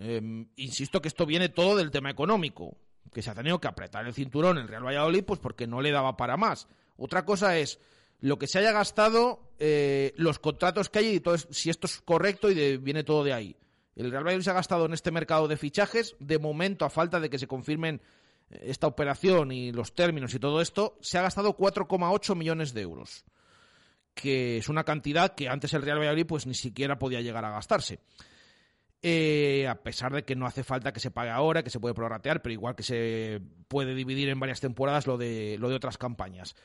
[0.00, 2.76] Em, insisto que esto viene todo del tema económico,
[3.12, 5.90] que se ha tenido que apretar el cinturón el Real Valladolid pues porque no le
[5.90, 6.68] daba para más.
[6.96, 7.80] Otra cosa es
[8.20, 12.00] lo que se haya gastado, eh, los contratos que hay y todo si esto es
[12.00, 13.56] correcto y viene todo de ahí.
[13.96, 17.18] El Real Valladolid se ha gastado en este mercado de fichajes, de momento, a falta
[17.18, 18.00] de que se confirmen
[18.50, 22.82] eh, esta operación y los términos y todo esto, se ha gastado 4,8 millones de
[22.82, 23.24] euros,
[24.14, 27.50] que es una cantidad que antes el Real Valladolid pues ni siquiera podía llegar a
[27.50, 27.98] gastarse.
[29.00, 31.94] Eh, a pesar de que no hace falta que se pague ahora, que se puede
[31.94, 35.98] prorratear, pero igual que se puede dividir en varias temporadas lo de, lo de otras
[35.98, 36.56] campañas.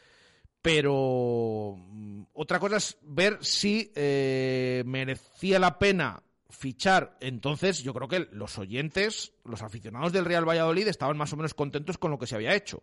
[0.62, 7.18] Pero mm, otra cosa es ver si eh, merecía la pena fichar.
[7.20, 11.54] Entonces, yo creo que los oyentes, los aficionados del Real Valladolid, estaban más o menos
[11.54, 12.82] contentos con lo que se había hecho.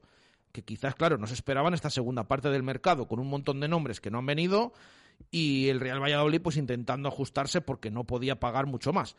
[0.52, 3.68] Que quizás, claro, no se esperaban esta segunda parte del mercado con un montón de
[3.68, 4.72] nombres que no han venido
[5.30, 9.16] y el Real Valladolid pues intentando ajustarse porque no podía pagar mucho más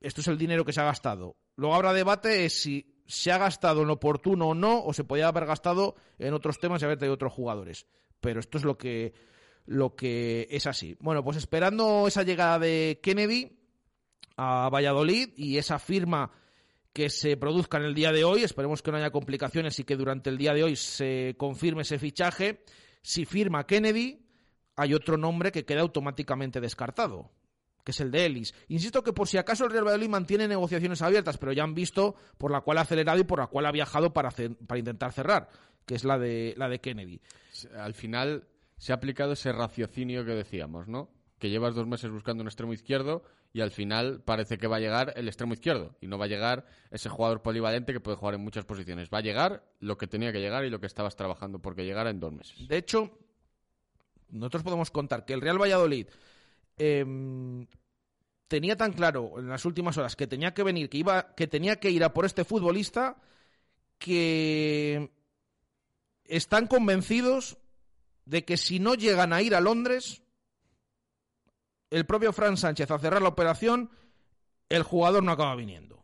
[0.00, 1.36] esto es el dinero que se ha gastado.
[1.56, 5.46] Luego habrá debate si se ha gastado en oportuno o no, o se podía haber
[5.46, 7.86] gastado en otros temas y haber tenido otros jugadores.
[8.20, 9.14] Pero esto es lo que,
[9.64, 10.96] lo que es así.
[11.00, 13.58] Bueno, pues esperando esa llegada de Kennedy
[14.36, 16.30] a Valladolid y esa firma
[16.92, 19.96] que se produzca en el día de hoy, esperemos que no haya complicaciones y que
[19.96, 22.64] durante el día de hoy se confirme ese fichaje.
[23.02, 24.26] Si firma Kennedy,
[24.76, 27.30] hay otro nombre que queda automáticamente descartado
[27.86, 28.52] que es el de Ellis.
[28.66, 32.16] Insisto que por si acaso el Real Valladolid mantiene negociaciones abiertas, pero ya han visto
[32.36, 34.32] por la cual ha acelerado y por la cual ha viajado para,
[34.66, 35.48] para intentar cerrar,
[35.86, 37.20] que es la de, la de Kennedy.
[37.78, 41.12] Al final se ha aplicado ese raciocinio que decíamos, ¿no?
[41.38, 43.22] Que llevas dos meses buscando un extremo izquierdo
[43.52, 46.28] y al final parece que va a llegar el extremo izquierdo y no va a
[46.28, 49.10] llegar ese jugador polivalente que puede jugar en muchas posiciones.
[49.14, 52.10] Va a llegar lo que tenía que llegar y lo que estabas trabajando porque llegara
[52.10, 52.66] en dos meses.
[52.66, 53.16] De hecho,
[54.28, 56.08] nosotros podemos contar que el Real Valladolid
[56.78, 57.66] Em,
[58.48, 61.76] tenía tan claro en las últimas horas que tenía que venir, que iba, que tenía
[61.76, 63.16] que ir a por este futbolista,
[63.98, 65.10] que
[66.24, 67.58] están convencidos
[68.24, 70.22] de que si no llegan a ir a Londres,
[71.90, 73.90] el propio Fran Sánchez a cerrar la operación,
[74.68, 76.02] el jugador no acaba viniendo.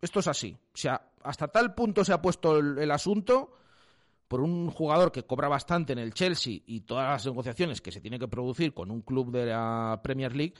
[0.00, 0.56] Esto es así.
[0.74, 3.52] O sea, hasta tal punto se ha puesto el asunto
[4.28, 8.00] por un jugador que cobra bastante en el Chelsea y todas las negociaciones que se
[8.00, 10.54] tiene que producir con un club de la Premier League,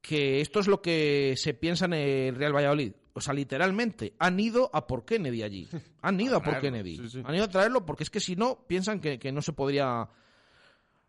[0.00, 2.92] que esto es lo que se piensa en el Real Valladolid.
[3.12, 5.68] O sea, literalmente, han ido a por Kennedy allí.
[6.02, 6.98] Han ido a, por Kennedy.
[7.24, 10.08] Han ido a traerlo porque es que si no, piensan que, no se podría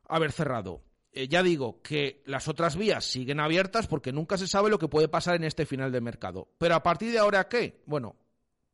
[0.07, 0.83] haber cerrado.
[1.13, 4.89] Eh, ya digo que las otras vías siguen abiertas porque nunca se sabe lo que
[4.89, 6.49] puede pasar en este final de mercado.
[6.57, 7.81] Pero a partir de ahora, ¿qué?
[7.85, 8.17] Bueno,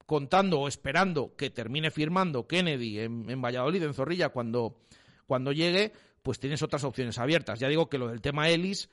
[0.09, 4.79] contando o esperando que termine firmando Kennedy en, Valladolid, en Zorrilla, cuando,
[5.27, 5.93] cuando llegue,
[6.23, 7.59] pues tienes otras opciones abiertas.
[7.59, 8.89] Ya digo que lo del tema Ellis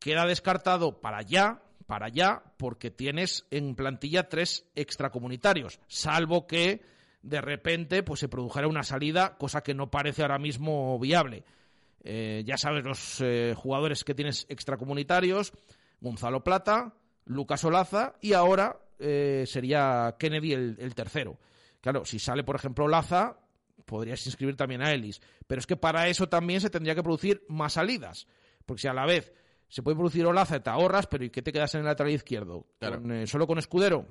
[0.00, 6.82] queda descartado para ya, para ya, porque tienes en plantilla tres extracomunitarios, salvo que
[7.22, 11.44] de repente pues se produjera una salida, cosa que no parece ahora mismo viable.
[12.02, 15.52] Eh, ya sabes los eh, jugadores que tienes extracomunitarios,
[16.00, 16.94] Gonzalo Plata,
[17.26, 21.38] Lucas Olaza y ahora eh, sería Kennedy el, el tercero.
[21.80, 23.36] Claro, si sale por ejemplo Olaza,
[23.84, 27.44] podrías inscribir también a Ellis, pero es que para eso también se tendría que producir
[27.48, 28.26] más salidas,
[28.64, 29.32] porque si a la vez
[29.72, 32.66] se puede producir Olaza, te ahorras, pero ¿y qué te quedas en el lateral izquierdo?
[32.78, 33.00] Claro.
[33.00, 34.06] Con, eh, ¿Solo con Escudero?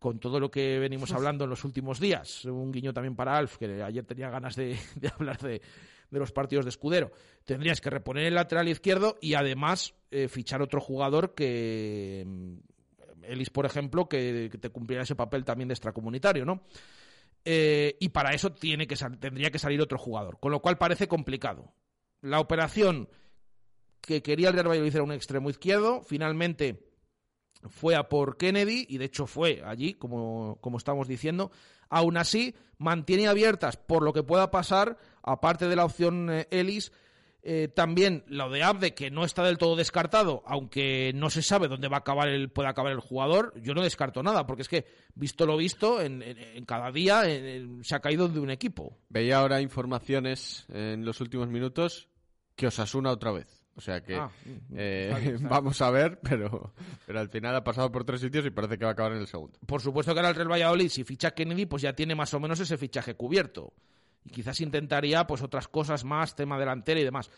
[0.00, 2.44] Con todo lo que venimos hablando en los últimos días.
[2.46, 5.62] Un guiño también para Alf, que ayer tenía ganas de, de hablar de,
[6.10, 7.12] de los partidos de Escudero.
[7.44, 12.26] Tendrías que reponer el lateral izquierdo y además eh, fichar otro jugador que.
[13.24, 16.62] Ellis, por ejemplo, que, te cumpliera ese papel también de extracomunitario, ¿no?
[17.44, 21.08] Eh, y para eso tiene que tendría que salir otro jugador, con lo cual parece
[21.08, 21.74] complicado.
[22.20, 23.08] La operación
[24.00, 26.92] que quería el Real Valladolid era un extremo izquierdo, finalmente
[27.68, 31.50] fue a por Kennedy y de hecho fue allí, como, como estamos diciendo.
[31.88, 36.92] Aún así, mantiene abiertas por lo que pueda pasar, aparte de la opción eh, Ellis,
[37.42, 41.66] eh, también lo de Abde, que no está del todo descartado, aunque no se sabe
[41.68, 44.68] dónde va a acabar el, puede acabar el jugador, yo no descarto nada, porque es
[44.68, 48.50] que, visto lo visto, en, en- en cada día en- se ha caído de un
[48.50, 48.96] equipo.
[49.08, 52.08] Veía ahora informaciones en los últimos minutos
[52.56, 53.58] que Osasuna otra vez.
[53.74, 54.30] O sea que Ah,
[54.74, 55.48] eh, está bien, está bien.
[55.48, 56.74] vamos a ver, pero,
[57.06, 59.18] pero al final ha pasado por tres sitios y parece que va a acabar en
[59.18, 59.58] el segundo.
[59.66, 62.38] Por supuesto que ahora el Real Valladolid, si ficha Kennedy, pues ya tiene más o
[62.40, 63.72] menos ese fichaje cubierto.
[64.24, 67.30] Y quizás intentaría pues otras cosas más, tema delantera y demás.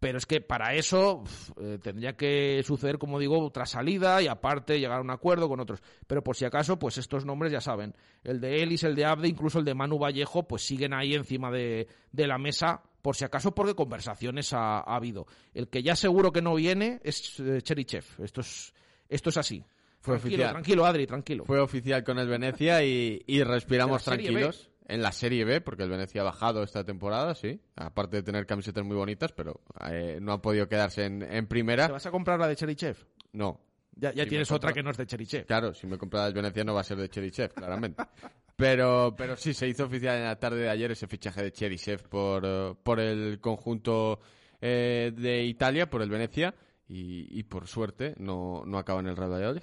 [0.00, 4.26] Pero es que para eso uf, eh, tendría que suceder, como digo, otra salida y
[4.26, 5.80] aparte llegar a un acuerdo con otros.
[6.08, 7.94] Pero por si acaso, pues estos nombres ya saben.
[8.24, 11.52] El de Ellis, el de Abde, incluso el de Manu Vallejo, pues siguen ahí encima
[11.52, 15.28] de, de la mesa, por si acaso, porque conversaciones ha, ha habido.
[15.54, 18.04] El que ya seguro que no viene es eh, Cherichev.
[18.24, 18.74] Esto es,
[19.08, 19.64] esto es así.
[20.00, 20.50] Fue tranquilo, oficial.
[20.50, 21.44] tranquilo, Adri, tranquilo.
[21.44, 24.68] Fue oficial con el Venecia y, y respiramos tranquilos.
[24.86, 27.60] En la Serie B, porque el Venecia ha bajado esta temporada, sí.
[27.76, 31.86] Aparte de tener camisetas muy bonitas, pero eh, no ha podido quedarse en, en primera.
[31.86, 32.96] ¿Te vas a comprar la de Cherichev?
[33.32, 33.60] No.
[33.94, 35.46] Ya, ya Si tienes otra que no es de Cherichev.
[35.46, 38.02] Claro, si me comprara el Venecia no va a ser de Cherichev, claramente.
[38.54, 42.08] Pero, pero sí, se hizo oficial en la tarde de ayer ese fichaje de Cherichev
[42.08, 44.20] por, eh, por el conjunto
[44.60, 46.54] eh, de Italia, por el Venecia,
[46.86, 49.62] y, y por suerte no, no acaba en el Real Valladolid.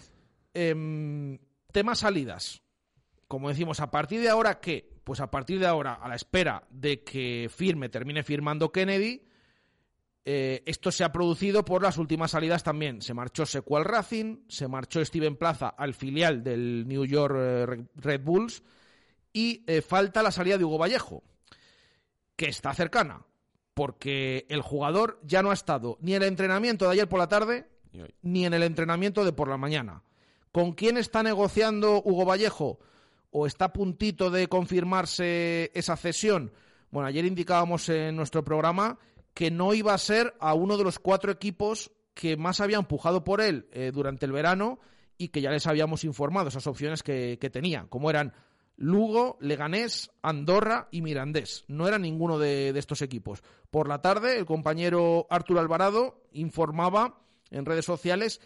[0.54, 1.38] Em,
[1.72, 2.62] tema salidas.
[3.28, 4.99] Como decimos, a partir de ahora, ¿qué?
[5.10, 9.24] Pues a partir de ahora, a la espera de que firme, termine firmando Kennedy,
[10.24, 13.02] eh, esto se ha producido por las últimas salidas también.
[13.02, 17.66] Se marchó Secu al Racing, se marchó Steven Plaza al filial del New York eh,
[17.66, 18.62] Re- Red Bulls
[19.34, 21.24] y eh, falta la salida de Hugo Vallejo,
[22.36, 23.26] que está cercana,
[23.74, 27.28] porque el jugador ya no ha estado ni en el entrenamiento de ayer por la
[27.30, 27.68] tarde
[28.22, 30.04] ni en el entrenamiento de por la mañana.
[30.52, 32.78] ¿Con quién está negociando Hugo Vallejo?
[33.32, 36.52] ¿O está a puntito de confirmarse esa cesión?
[36.92, 38.98] Bueno, ayer indicábamos en nuestro programa
[39.34, 43.24] que no iba a ser a uno de los cuatro equipos que más había empujado
[43.24, 44.80] por él eh, durante el verano
[45.18, 48.34] y que ya les habíamos informado esas opciones que, tenía, como eran
[48.76, 51.66] Lugo, Leganés, Andorra y Mirandés.
[51.68, 53.44] No era ninguno de estos equipos.
[53.70, 57.22] Por la tarde, el compañero Arturo Alvarado informaba
[57.52, 58.42] en redes sociales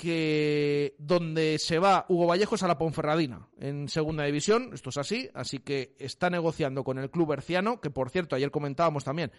[0.00, 4.96] que donde se va Hugo Vallejo es a la Ponferradina en segunda división, esto es
[4.96, 9.30] así, así que está negociando con el club berciano, que por cierto ayer comentábamos también,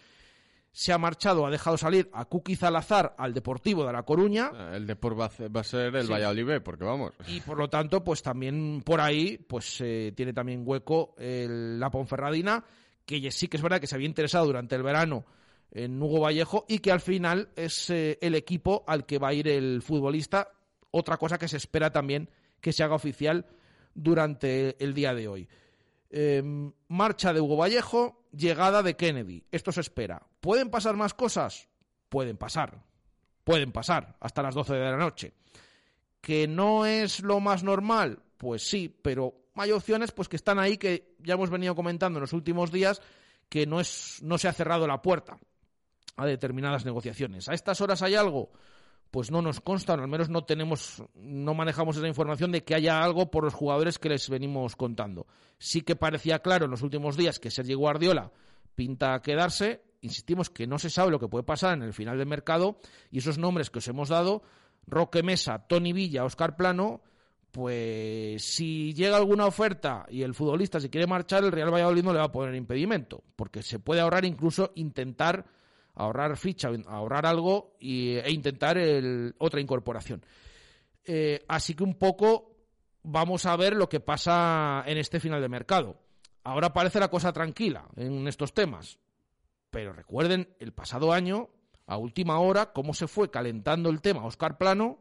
[0.72, 4.88] se ha marchado, ha dejado salir a Kuki Zalazar al Deportivo de La Coruña El
[4.88, 6.12] Depor va a, ser- el Sí.
[6.14, 7.12] Valladolid porque vamos.
[7.28, 11.90] y por lo tanto pues también por ahí pues eh, tiene también hueco el- la
[11.92, 12.64] Ponferradina
[13.06, 15.26] que sí que es verdad que se había interesado durante el verano
[15.72, 19.34] en Hugo Vallejo y que al final es eh, el equipo al que va a
[19.34, 20.50] ir el futbolista.
[20.92, 23.46] Otra cosa que se espera también que se haga oficial
[23.94, 25.50] durante el día de hoy.
[26.10, 26.44] Eh,
[26.90, 29.44] marcha de Hugo Vallejo llegada de Kennedy.
[29.52, 30.22] Esto se espera.
[30.42, 31.70] Pueden pasar más cosas
[32.12, 32.84] pueden pasar.
[33.46, 35.34] Pueden pasar hasta las 12 de la noche.
[36.20, 40.78] Que no es lo más normal, pues sí, pero hay opciones pues que están ahí
[40.78, 43.02] que ya hemos venido comentando en los últimos días
[43.50, 45.40] que no es no se ha cerrado la puerta
[46.16, 47.50] a determinadas negociaciones.
[47.50, 48.52] ¿A estas horas hay algo?
[49.10, 53.04] Pues no nos consta, al menos no tenemos, no manejamos esa información de que haya
[53.04, 55.28] algo por los jugadores que les venimos contando.
[55.58, 58.32] Sí que parecía claro en los últimos días que Sergio Guardiola
[58.76, 59.84] pinta a quedarse.
[60.02, 62.80] Insistimos que no se sabe lo que puede pasar en el final del mercado
[63.12, 64.44] y esos nombres que os hemos dado,
[64.88, 67.02] Roque Mesa, Tony Villa, Oscar Plano,
[67.52, 72.14] pues si llega alguna oferta y el futbolista se quiere marchar, el Real Valladolid no
[72.14, 75.46] le va a poner impedimento, porque se puede ahorrar incluso intentar
[75.96, 80.24] ahorrar ficha, ahorrar algo y, e intentar el, otra incorporación.
[81.04, 82.56] Eh, así que un poco
[83.04, 85.98] vamos a ver lo que pasa en este final de mercado.
[86.44, 89.00] Ahora parece la cosa tranquila en estos temas,
[89.70, 91.50] pero recuerden el pasado año,
[91.86, 95.00] a última hora, cómo se fue calentando el tema Oscar Plano,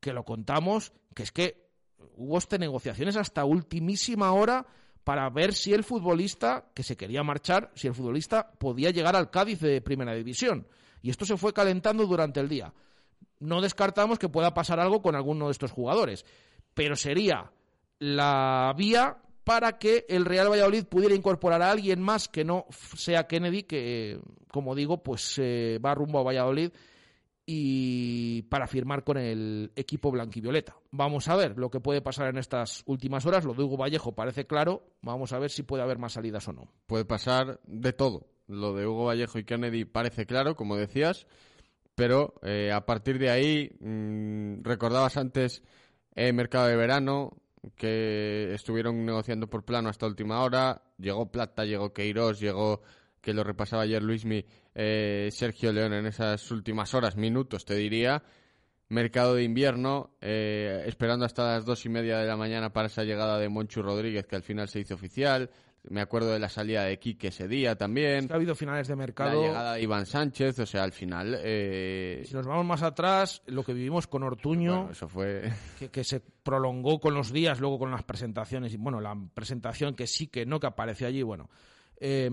[0.00, 1.68] que lo contamos, que es que
[2.16, 4.66] hubo este negociaciones hasta ultimísima hora
[5.06, 9.30] para ver si el futbolista que se quería marchar, si el futbolista podía llegar al
[9.30, 10.66] Cádiz de Primera División.
[11.00, 12.74] Y esto se fue calentando durante el día.
[13.38, 16.26] No descartamos que pueda pasar algo con alguno de estos jugadores,
[16.74, 17.52] pero sería
[18.00, 23.28] la vía para que el Real Valladolid pudiera incorporar a alguien más que no sea
[23.28, 24.18] Kennedy, que,
[24.50, 26.72] como digo, pues eh, va rumbo a Valladolid
[27.46, 30.76] y para firmar con el equipo blanquivioleta.
[30.90, 33.44] Vamos a ver lo que puede pasar en estas últimas horas.
[33.44, 34.82] Lo de Hugo Vallejo parece claro.
[35.00, 36.72] Vamos a ver si puede haber más salidas o no.
[36.86, 38.26] Puede pasar de todo.
[38.48, 41.26] Lo de Hugo Vallejo y Kennedy parece claro, como decías,
[41.94, 45.62] pero eh, a partir de ahí mmm, recordabas antes
[46.14, 47.36] el mercado de verano
[47.74, 50.82] que estuvieron negociando por plano hasta última hora.
[50.98, 52.82] Llegó Plata, llegó Queiroz, llegó
[53.20, 54.44] que lo repasaba ayer Luismi,
[54.78, 58.22] eh, Sergio León en esas últimas horas, minutos, te diría.
[58.88, 63.02] Mercado de invierno, eh, esperando hasta las dos y media de la mañana para esa
[63.02, 65.50] llegada de Monchu Rodríguez, que al final se hizo oficial.
[65.88, 68.18] Me acuerdo de la salida de Quique ese día también.
[68.18, 69.40] Es que ha habido finales de mercado.
[69.40, 71.38] La llegada de Iván Sánchez, o sea, al final.
[71.42, 72.22] Eh...
[72.26, 74.76] Si nos vamos más atrás, lo que vivimos con Ortuño.
[74.76, 75.50] Bueno, eso fue.
[75.78, 78.74] Que, que, se prolongó con los días, luego con las presentaciones.
[78.74, 81.48] Y bueno, la presentación que sí que no, que apareció allí, bueno.
[81.98, 82.28] Eh,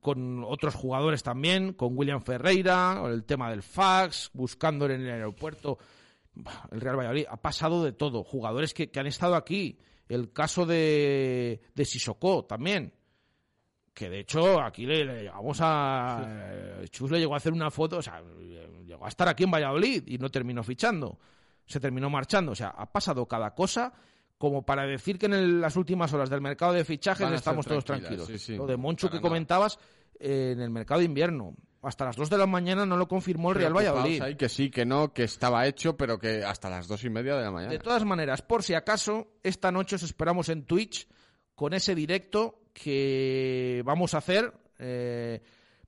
[0.00, 5.78] con otros jugadores también, con William Ferreira, el tema del fax, buscándole en el aeropuerto.
[6.70, 8.22] El Real Valladolid ha pasado de todo.
[8.22, 9.78] Jugadores que, que han estado aquí.
[10.08, 12.92] El caso de, de Sissoko también.
[13.92, 16.78] Que de hecho aquí le, le llegamos a.
[16.82, 16.88] Sí.
[16.90, 18.22] Chus le llegó a hacer una foto, o sea,
[18.86, 21.18] llegó a estar aquí en Valladolid y no terminó fichando.
[21.64, 22.52] Se terminó marchando.
[22.52, 23.94] O sea, ha pasado cada cosa
[24.38, 27.84] como para decir que en el, las últimas horas del mercado de fichajes estamos todos
[27.84, 28.26] tranquilos.
[28.26, 28.56] Sí, sí.
[28.56, 29.78] Lo de Monchu que comentabas
[30.18, 31.54] eh, en el mercado de invierno.
[31.82, 34.20] Hasta las 2 de la mañana no lo confirmó el Real Valladolid.
[34.20, 37.36] Ahí que sí, que no, que estaba hecho, pero que hasta las dos y media
[37.36, 37.72] de la mañana.
[37.72, 41.06] De todas maneras, por si acaso, esta noche os esperamos en Twitch
[41.54, 45.42] con ese directo que vamos a hacer eh,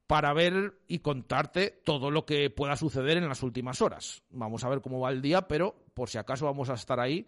[0.07, 4.23] para ver y contarte todo lo que pueda suceder en las últimas horas.
[4.31, 7.27] Vamos a ver cómo va el día, pero por si acaso vamos a estar ahí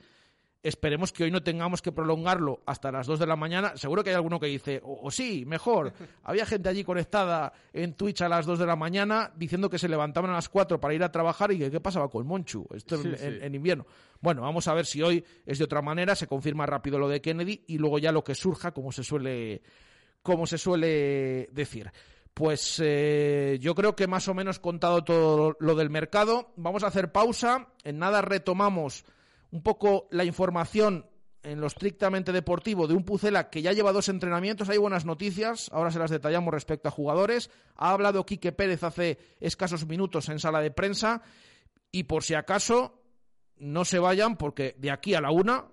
[0.62, 3.76] Esperemos que hoy no tengamos que prolongarlo hasta las 2 de la mañana.
[3.76, 5.92] Seguro que hay alguno que dice, o, o, sí, mejor.
[6.24, 9.88] Había gente allí conectada en Twitch a las 2 de la mañana diciendo que se
[9.88, 12.66] levantaban a las 4 para ir a trabajar y que qué pasaba con Monchu.
[12.74, 13.24] Esto sí, en, sí.
[13.24, 13.86] En, en, invierno.
[14.20, 17.22] Bueno, vamos a ver si hoy es de otra manera, se confirma rápido lo de
[17.22, 19.62] Kennedy y luego ya lo que surja, como se suele,
[20.22, 21.90] como se suele decir.
[22.34, 26.52] Pues eh, yo creo que más o menos contado todo lo del mercado.
[26.56, 27.68] Vamos a hacer pausa.
[27.82, 29.04] En nada retomamos
[29.50, 31.06] un poco la información
[31.42, 34.68] en lo estrictamente deportivo de un Pucela que ya lleva dos entrenamientos.
[34.68, 37.50] Hay buenas noticias, ahora se las detallamos respecto a jugadores.
[37.76, 41.22] Ha hablado Quique Pérez hace escasos minutos en sala de prensa
[41.90, 43.02] y por si acaso
[43.56, 45.66] no se vayan porque de aquí a la una,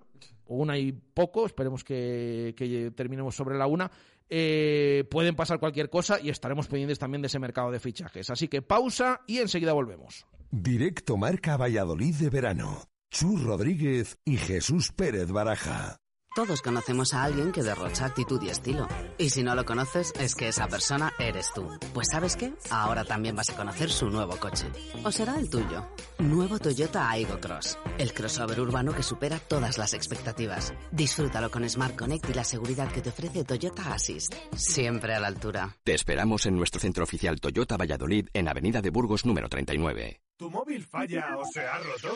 [0.45, 3.91] o una y poco, esperemos que, terminemos sobre la una,
[4.29, 8.29] eh, pueden pasar cualquier cosa y estaremos pendientes también de ese mercado de fichajes.
[8.29, 10.25] Así que pausa y enseguida volvemos.
[10.49, 12.87] Directo Marca Valladolid de verano.
[13.09, 15.97] Chus Rodríguez y Jesús Pérez Baraja.
[16.35, 18.87] Todos conocemos a alguien que derrocha actitud y estilo.
[19.17, 21.67] Y si no lo conoces, es que esa persona eres tú.
[21.95, 22.53] Pues sabes qué?
[22.69, 24.67] Ahora también vas a conocer su nuevo coche.
[25.03, 25.87] O será el tuyo.
[26.19, 27.79] Nuevo Toyota Aigo Cross.
[27.97, 30.75] El crossover urbano que supera todas las expectativas.
[30.91, 34.35] Disfrútalo con Smart Connect y la seguridad que te ofrece Toyota Assist.
[34.55, 35.75] Siempre a la altura.
[35.83, 40.21] Te esperamos en nuestro centro oficial Toyota Valladolid en Avenida de Burgos número 39.
[40.37, 42.15] ¿Tu móvil falla o se ha roto?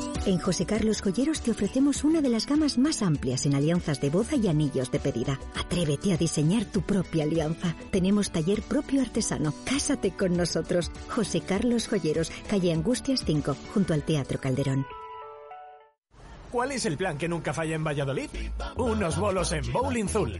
[0.23, 4.11] En José Carlos Joyeros te ofrecemos una de las gamas más amplias en alianzas de
[4.11, 5.39] boda y anillos de pedida.
[5.59, 7.75] Atrévete a diseñar tu propia alianza.
[7.89, 9.51] Tenemos taller propio artesano.
[9.65, 10.91] Cásate con nosotros.
[11.09, 14.85] José Carlos Joyeros, calle Angustias 5, junto al Teatro Calderón.
[16.51, 18.29] ¿Cuál es el plan que nunca falla en Valladolid?
[18.77, 20.39] Unos bolos en Bowling Zul.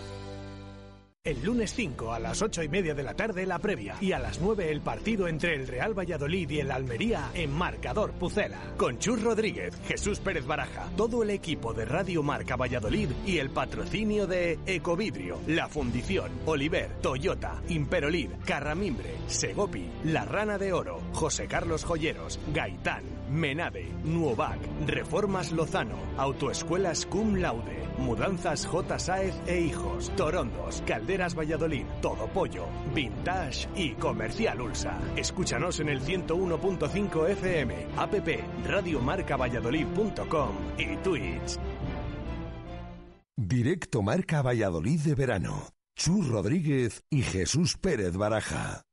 [1.23, 4.17] El lunes 5 a las 8 y media de la tarde la previa y a
[4.17, 8.57] las 9 el partido entre el Real Valladolid y el Almería en Marcador Pucela.
[8.75, 13.51] Con Chus Rodríguez, Jesús Pérez Baraja, todo el equipo de Radio Marca Valladolid y el
[13.51, 21.45] patrocinio de Ecovidrio, La Fundición, Oliver, Toyota, Imperolid, Carramimbre, Segopi, La Rana de Oro, José
[21.45, 28.99] Carlos Joyeros, Gaitán, Menade, Nuovac, Reformas Lozano, Autoescuelas Cum Laude, Mudanzas J.
[28.99, 34.99] Saez e Hijos, Torondos, Calderas Valladolid, Todo Pollo, Vintage y Comercial Ulsa.
[35.15, 38.13] Escúchanos en el 101.5 FM, app
[38.65, 41.57] radiomarcavalladolid.com y Twitch.
[43.37, 45.69] Directo Marca Valladolid de verano.
[45.95, 48.83] Chus Rodríguez y Jesús Pérez Baraja.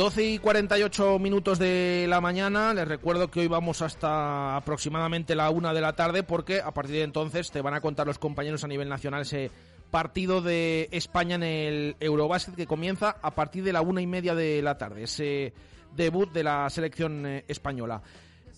[0.00, 2.72] Doce y 48 minutos de la mañana.
[2.72, 6.94] Les recuerdo que hoy vamos hasta aproximadamente la una de la tarde porque a partir
[6.94, 9.50] de entonces te van a contar los compañeros a nivel nacional ese
[9.90, 14.34] partido de España en el Eurobásquet que comienza a partir de la una y media
[14.34, 15.02] de la tarde.
[15.02, 15.52] Ese
[15.94, 18.00] debut de la selección eh, española.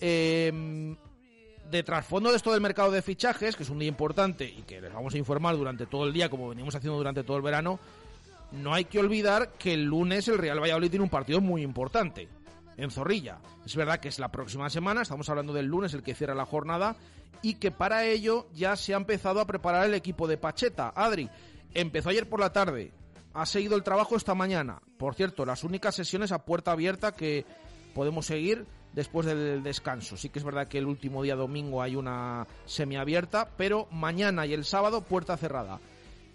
[0.01, 0.95] Eh,
[1.73, 4.81] de trasfondo de esto del mercado de fichajes, que es un día importante y que
[4.81, 7.81] les vamos a informar durante todo el día, como venimos haciendo durante todo el verano,
[8.53, 12.29] no hay que olvidar que el lunes el Real Valladolid tiene un partido muy importante
[12.77, 13.39] en Zorrilla.
[13.65, 16.47] Es verdad que es la próxima semana, estamos hablando del lunes, el que cierra la
[16.47, 16.97] jornada,
[17.43, 20.93] y que para ello ya se ha empezado a preparar el equipo de Pacheta.
[20.95, 21.29] Adri,
[21.75, 22.93] empezó ayer por la tarde,
[23.35, 24.81] ha seguido el trabajo esta mañana.
[24.99, 27.45] Por cierto, las únicas sesiones a puerta abierta que
[27.95, 30.17] podemos seguir después del descanso.
[30.17, 34.53] Sí que es verdad que el último día domingo hay una semiabierta, pero mañana y
[34.53, 35.81] el sábado puerta cerrada.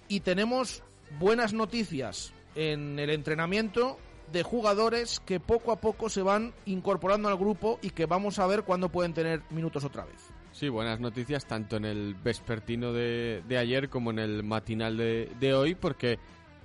[0.07, 0.83] Y tenemos
[1.19, 3.97] buenas noticias en el entrenamiento
[4.31, 8.47] de jugadores que poco a poco se van incorporando al grupo y que vamos a
[8.47, 10.29] ver cuándo pueden tener minutos otra vez.
[10.51, 15.31] Sí, buenas noticias tanto en el vespertino de, de ayer como en el matinal de,
[15.39, 16.17] de, hoy, porque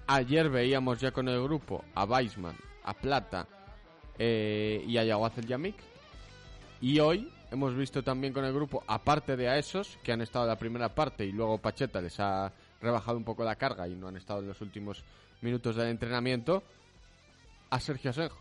[0.07, 3.47] ayer veíamos ya con el grupo a Weisman, a Plata
[4.18, 5.76] eh, y a Yaguazel Yamik.
[6.80, 10.47] Y hoy hemos visto también con el grupo, aparte de a esos que han estado
[10.47, 12.51] la primera parte y luego Pacheta les ha
[12.83, 15.05] rebajado un poco la carga y no han estado en los últimos
[15.41, 16.62] minutos del entrenamiento,
[17.70, 18.39] a Sergio Asenjo,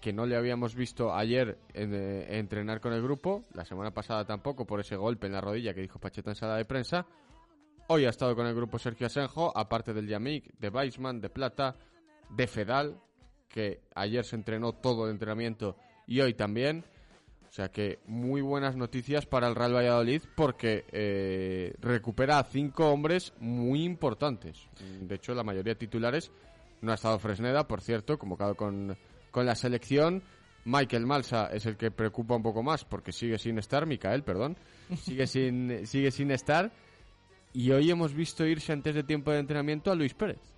[0.00, 4.24] que no le habíamos visto ayer en, eh, entrenar con el grupo, la semana pasada
[4.24, 7.06] tampoco por ese golpe en la rodilla que dijo Pacheta en sala de prensa.
[7.88, 11.76] Hoy ha estado con el grupo Sergio Asenjo, aparte del Yamik, de Weisman, de Plata,
[12.28, 13.00] de Fedal,
[13.48, 15.76] que ayer se entrenó todo el entrenamiento
[16.06, 16.84] y hoy también.
[17.56, 22.90] O sea que muy buenas noticias para el Real Valladolid porque eh, recupera a cinco
[22.90, 24.68] hombres muy importantes.
[25.00, 26.30] De hecho, la mayoría de titulares
[26.82, 28.94] no ha estado Fresneda, por cierto, convocado con,
[29.30, 30.22] con la selección.
[30.66, 34.58] Michael Malsa es el que preocupa un poco más porque sigue sin estar, Micael, perdón,
[34.98, 36.70] sigue sin, sigue sin estar.
[37.54, 40.55] Y hoy hemos visto irse antes de tiempo de entrenamiento a Luis Pérez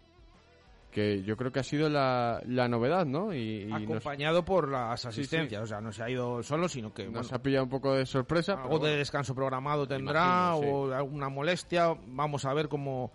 [0.99, 3.33] que yo creo que ha sido la, la novedad, ¿no?
[3.33, 4.45] Y, y Acompañado nos...
[4.45, 5.63] por las asistencias, sí, sí.
[5.63, 7.05] o sea, no se ha ido solo, sino que...
[7.05, 8.55] Nos bueno, ha pillado un poco de sorpresa.
[8.55, 10.95] Algo de descanso programado tendrá, imagino, o sí.
[10.95, 13.13] alguna molestia, vamos a ver cómo,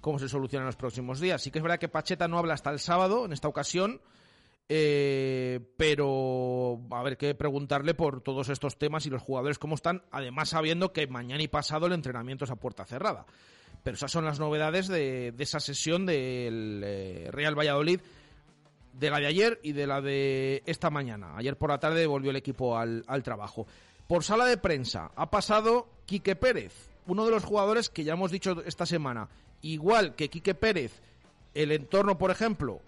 [0.00, 1.42] cómo se soluciona en los próximos días.
[1.42, 4.00] Sí que es verdad que Pacheta no habla hasta el sábado, en esta ocasión,
[4.70, 10.02] eh, pero a ver qué preguntarle por todos estos temas y los jugadores cómo están,
[10.10, 13.26] además sabiendo que mañana y pasado el entrenamiento es a puerta cerrada.
[13.86, 18.00] Pero esas son las novedades de, de esa sesión del eh, Real Valladolid.
[18.92, 21.36] de la de ayer y de la de esta mañana.
[21.36, 23.68] Ayer por la tarde volvió el equipo al, al trabajo.
[24.08, 26.72] Por sala de prensa ha pasado Quique Pérez,
[27.06, 29.28] uno de los jugadores que ya hemos dicho esta semana.
[29.62, 31.00] Igual que Quique Pérez,
[31.54, 32.80] el entorno, por ejemplo,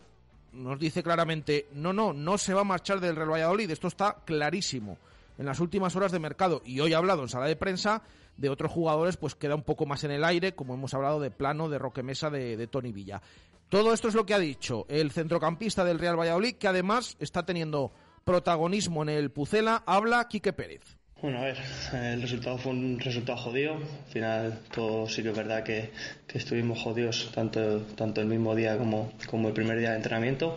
[0.52, 4.16] nos dice claramente, no, no, no se va a marchar del Real Valladolid, esto está
[4.24, 4.98] clarísimo.
[5.38, 8.02] En las últimas horas de mercado, y hoy ha hablado en sala de prensa,
[8.38, 11.30] de otros jugadores, pues queda un poco más en el aire, como hemos hablado de
[11.30, 13.20] Plano, de Roque Mesa, de, de Tony Villa.
[13.68, 17.44] Todo esto es lo que ha dicho el centrocampista del Real Valladolid, que además está
[17.44, 17.92] teniendo
[18.24, 20.97] protagonismo en el Pucela, habla Quique Pérez.
[21.20, 21.56] Bueno, a ver,
[21.94, 23.74] el resultado fue un resultado jodido.
[23.74, 25.90] Al final, todo sí que es verdad que,
[26.28, 30.56] que estuvimos jodidos tanto, tanto el mismo día como, como el primer día de entrenamiento.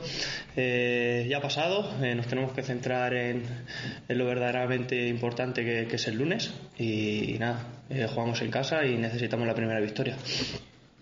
[0.55, 3.43] Eh, ya ha pasado, eh, nos tenemos que centrar en,
[4.07, 6.53] en lo verdaderamente importante que, que, es el lunes.
[6.77, 10.15] Y, nada, eh, jugamos en casa y necesitamos la primera victoria.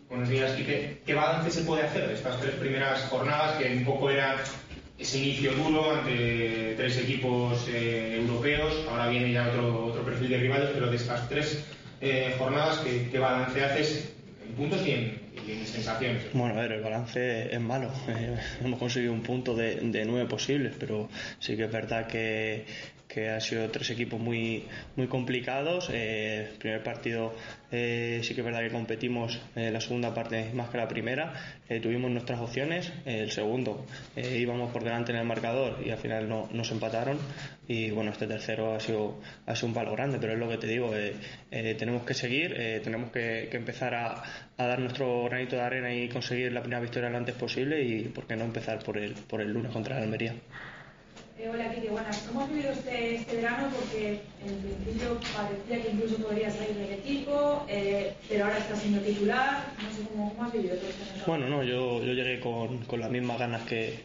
[0.08, 1.02] Buenos días, Quique.
[1.06, 4.38] ¿Qué balance se puede hacer de estas tres primeras jornadas que un poco eran
[5.00, 10.38] ese inicio duro ante tres equipos eh, europeos, ahora viene ya otro, otro perfil de
[10.38, 11.64] rivales, pero de estas tres
[12.02, 14.14] eh, jornadas, ¿qué, ¿qué, balance haces
[14.46, 15.30] en puntos y en,
[15.66, 16.24] sensaciones?
[16.34, 17.92] Bueno, a ver, el balance es malo.
[18.64, 22.66] Hemos conseguido un punto de nueve posibles, pero sí que es verdad que,
[23.10, 25.90] que han sido tres equipos muy, muy complicados.
[25.92, 27.34] Eh, el primer partido
[27.72, 31.34] eh, sí que es verdad que competimos eh, la segunda parte más que la primera.
[31.68, 32.94] Eh, tuvimos nuestras opciones.
[33.06, 33.86] Eh, el segundo
[34.16, 37.18] eh, íbamos por delante en el marcador y al final no, nos empataron.
[37.68, 40.58] Y bueno, este tercero ha sido, ha sido un palo grande, pero es lo que
[40.58, 40.92] te digo.
[41.50, 44.24] tenemos que seguir, tenemos que, que empezar a,
[44.58, 48.06] a, dar nuestro granito de arena y conseguir la primera victoria lo antes posible y
[48.06, 50.34] por qué no empezar por el, por el lunes contra la Almería.
[51.42, 52.18] Eh, hola, Kike, buenas.
[52.28, 53.70] ¿Cómo has vivido este, este, verano?
[53.74, 59.00] Porque en principio parecía que incluso podrías salir del equipo, eh, pero ahora estás siendo
[59.00, 59.68] titular.
[59.82, 61.24] No sé cómo, cómo has vivido todo esto.
[61.26, 64.00] Bueno, no, yo, yo llegué con, con, las mismas ganas que,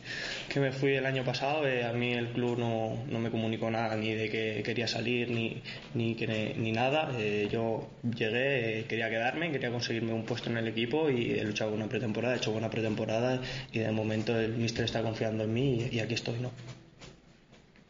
[0.48, 1.66] que me fui el año pasado.
[1.66, 5.28] Eh, a mí el club no, no, me comunicó nada, ni de que quería salir,
[5.28, 5.60] ni,
[5.94, 7.10] ni, que, ni nada.
[7.18, 11.72] Eh, yo llegué, quería quedarme, quería conseguirme un puesto en el equipo y he luchado
[11.72, 13.40] una pretemporada, he hecho buena pretemporada
[13.72, 16.83] y de momento el míster está confiando en mí y, y aquí estoy, ¿no?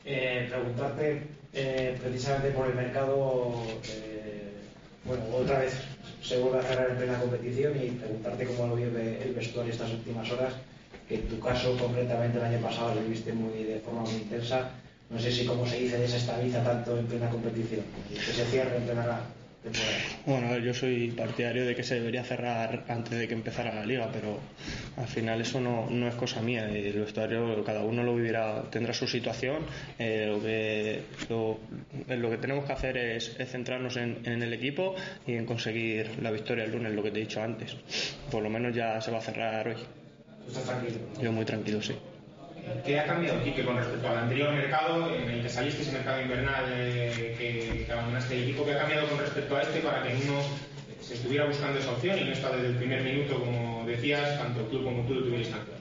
[0.05, 3.55] Eh, preguntarte eh, precisamente por el mercado,
[3.89, 4.53] eh,
[5.05, 5.75] bueno, otra vez
[6.23, 9.93] se vuelve a cerrar en plena competición y preguntarte cómo lo vive el vestuario estas
[9.93, 10.55] últimas horas,
[11.09, 14.71] que en tu caso concretamente el año pasado lo viviste muy, de forma muy intensa,
[15.11, 18.85] no sé si como se dice desestabiliza tanto en plena competición, que se cierre en
[18.85, 19.21] plena
[20.27, 24.11] bueno, yo soy partidario de que se debería cerrar antes de que empezara la liga,
[24.13, 24.39] pero
[24.97, 26.69] al final eso no, no es cosa mía.
[26.69, 29.65] El vestuario, cada uno lo vivirá, tendrá su situación.
[29.99, 31.59] Eh, lo, que, lo,
[32.17, 34.95] lo, que tenemos que hacer es, es centrarnos en, en, el equipo
[35.27, 37.75] y en conseguir la victoria el lunes, lo que te he dicho antes.
[38.31, 39.77] Por lo menos ya se va a cerrar hoy.
[40.47, 40.99] ¿Estás tranquilo?
[41.23, 41.95] Yo muy tranquilo, sí.
[42.85, 46.21] ¿Qué ha cambiado, Quique, con respecto al anterior mercado en el que saliste, ese mercado
[46.21, 48.65] invernal eh, que, que, abandonaste el equipo?
[48.65, 50.43] ¿Qué ha cambiado con respecto a este para que uno
[51.01, 54.63] se estuviera buscando esa opción y no está desde el primer minuto, como decías, tanto
[54.63, 55.73] tú como tú lo tuvierais tanto?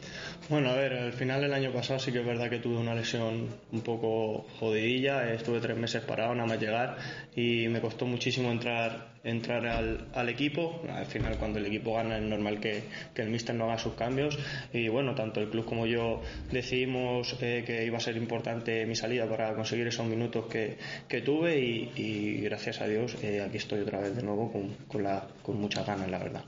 [0.50, 2.94] Bueno, a ver, al final el año pasado sí que es verdad que tuve una
[2.94, 6.98] lesión un poco jodidilla, estuve tres meses parado nada más llegar
[7.34, 10.82] y me costó muchísimo entrar, entrar al, al equipo.
[10.90, 13.94] Al final cuando el equipo gana es normal que, que, el míster no haga sus
[13.94, 14.38] cambios
[14.74, 16.22] y bueno, tanto el club como yo
[16.52, 21.22] decidimos eh, que iba a ser importante mi salida para conseguir esos minutos que, que
[21.22, 25.04] tuve y, y, gracias a Dios eh, aquí estoy otra vez de nuevo con, con,
[25.04, 26.44] la, con muchas ganas, la verdad.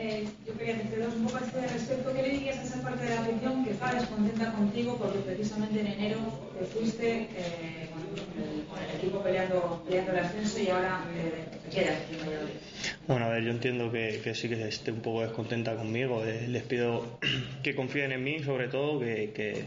[0.00, 2.14] Eh, yo quería decirte un poco a este respecto.
[2.14, 5.80] ¿Qué le dirías a esa parte de la afición que está descontenta contigo porque precisamente
[5.80, 6.18] en enero
[6.56, 7.90] te fuiste eh,
[8.20, 12.67] con, el, equipo peleando, peleando el ascenso y ahora eh, te quedas aquí en Valladolid?
[13.06, 16.24] Bueno, a ver, yo entiendo que, que, sí que esté un poco descontenta conmigo.
[16.24, 17.18] Eh, les pido
[17.62, 19.64] que confíen en mí, sobre todo, que, que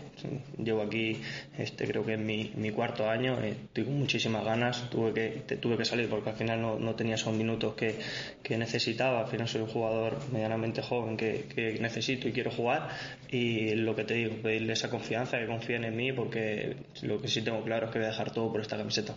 [0.63, 1.19] llevo aquí,
[1.57, 5.55] este creo que es mi, mi cuarto año, eh, estoy con muchísimas ganas, tuve que,
[5.57, 7.95] tuve que salir porque al final no, no tenía esos minutos que,
[8.43, 9.21] que, necesitaba.
[9.21, 12.89] Al final soy un jugador medianamente joven que, que necesito y quiero jugar
[13.29, 17.27] y lo que te digo, pedirle esa confianza, que confíen en mí porque lo que
[17.27, 19.15] sí tengo claro es que voy a dejar todo por esta camiseta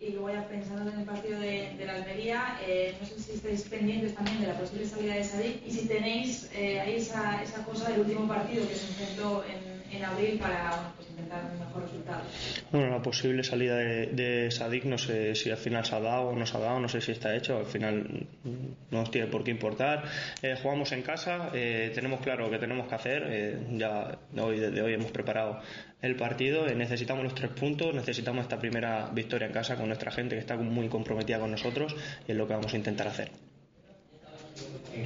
[0.00, 3.32] y luego ya pensando en el partido de, de la Almería, eh, no sé si
[3.32, 7.42] estáis pendientes también de la posible salida de Sadik y si tenéis eh, ahí esa,
[7.42, 11.82] esa cosa del último partido que se enfrentó en, en abril para intentar un mejor
[11.82, 12.22] resultado.
[12.70, 16.28] Bueno, la posible salida de, de Sadik no sé si al final se ha dado
[16.28, 19.26] o no se ha dado, no sé si está hecho, al final no nos tiene
[19.26, 20.04] por qué importar.
[20.42, 24.60] Eh, jugamos en casa, eh, tenemos claro lo que tenemos que hacer, eh, ya hoy,
[24.60, 25.60] desde hoy hemos preparado
[26.00, 30.36] el partido, necesitamos los tres puntos, necesitamos esta primera victoria en casa con nuestra gente
[30.36, 31.96] que está muy comprometida con nosotros
[32.26, 33.30] y es lo que vamos a intentar hacer.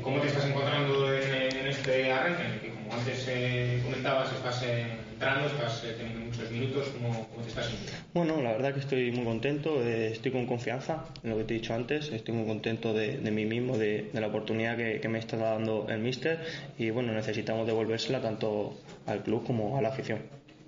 [0.01, 2.43] ¿Cómo te estás encontrando en, en este arranque?
[2.47, 4.87] En que, como antes eh, comentabas, estás eh,
[5.23, 8.03] estás eh, teniendo muchos minutos, ¿cómo, ¿cómo, te estás sintiendo?
[8.13, 11.55] Bueno, la verdad que estoy muy contento, eh, estoy con confianza en lo que te
[11.55, 15.01] he dicho antes, estoy muy contento de, de mí mismo, de, de, la oportunidad que,
[15.01, 16.41] que me está dando el míster
[16.79, 20.21] y bueno, necesitamos devolvérsela tanto al club como a la afición.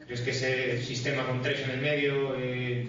[0.07, 2.87] ¿Crees que ese sistema con tres en el medio eh,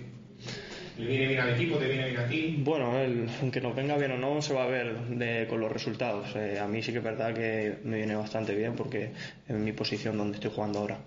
[0.98, 2.56] le viene bien al equipo, te viene bien a ti?
[2.60, 5.72] Bueno, el, aunque nos venga bien o no, se va a ver de, con los
[5.72, 6.36] resultados.
[6.36, 9.12] Eh, a mí sí que es verdad que me viene bastante bien porque
[9.48, 11.00] en mi posición donde estoy jugando ahora.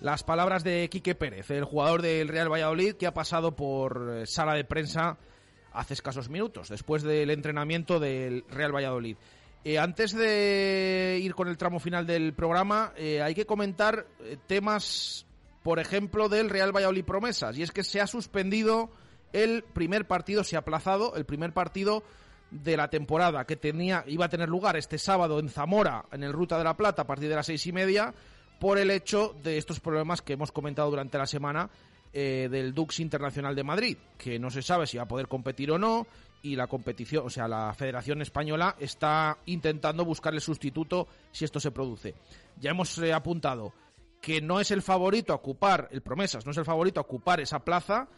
[0.00, 4.26] Las palabras de Quique Pérez, el jugador del Real Valladolid que ha pasado por eh,
[4.26, 5.18] sala de prensa
[5.74, 9.18] hace escasos minutos, después del entrenamiento del Real Valladolid.
[9.62, 14.06] Eh, antes de ir con el tramo final del programa, eh, hay que comentar
[14.46, 15.26] temas,
[15.62, 17.58] por ejemplo, del Real Valladolid Promesas.
[17.58, 18.90] Y es que se ha suspendido
[19.34, 22.02] el primer partido, se ha aplazado el primer partido
[22.50, 26.32] de la temporada que tenía, iba a tener lugar este sábado en Zamora, en el
[26.32, 28.14] Ruta de la Plata, a partir de las seis y media,
[28.60, 31.70] por el hecho de estos problemas que hemos comentado durante la semana
[32.12, 35.72] eh, del Dux Internacional de Madrid, que no se sabe si va a poder competir
[35.72, 36.06] o no,
[36.42, 41.58] y la competición, o sea, la Federación Española está intentando buscar el sustituto si esto
[41.58, 42.14] se produce.
[42.58, 43.72] Ya hemos eh, apuntado
[44.20, 47.40] que no es el favorito a ocupar, el Promesas no es el favorito a ocupar
[47.40, 48.08] esa plaza,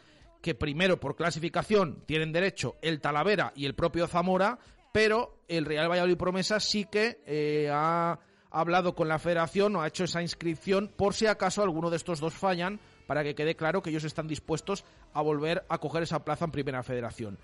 [0.40, 4.58] que primero por clasificación tienen derecho el Talavera y el propio Zamora,
[4.90, 8.18] pero el Real Valladolid Promesas sí que eh, ha
[8.52, 12.20] hablado con la federación o ha hecho esa inscripción por si acaso alguno de estos
[12.20, 14.84] dos fallan para que quede claro que ellos están dispuestos
[15.14, 17.38] a volver a coger esa plaza en primera federación.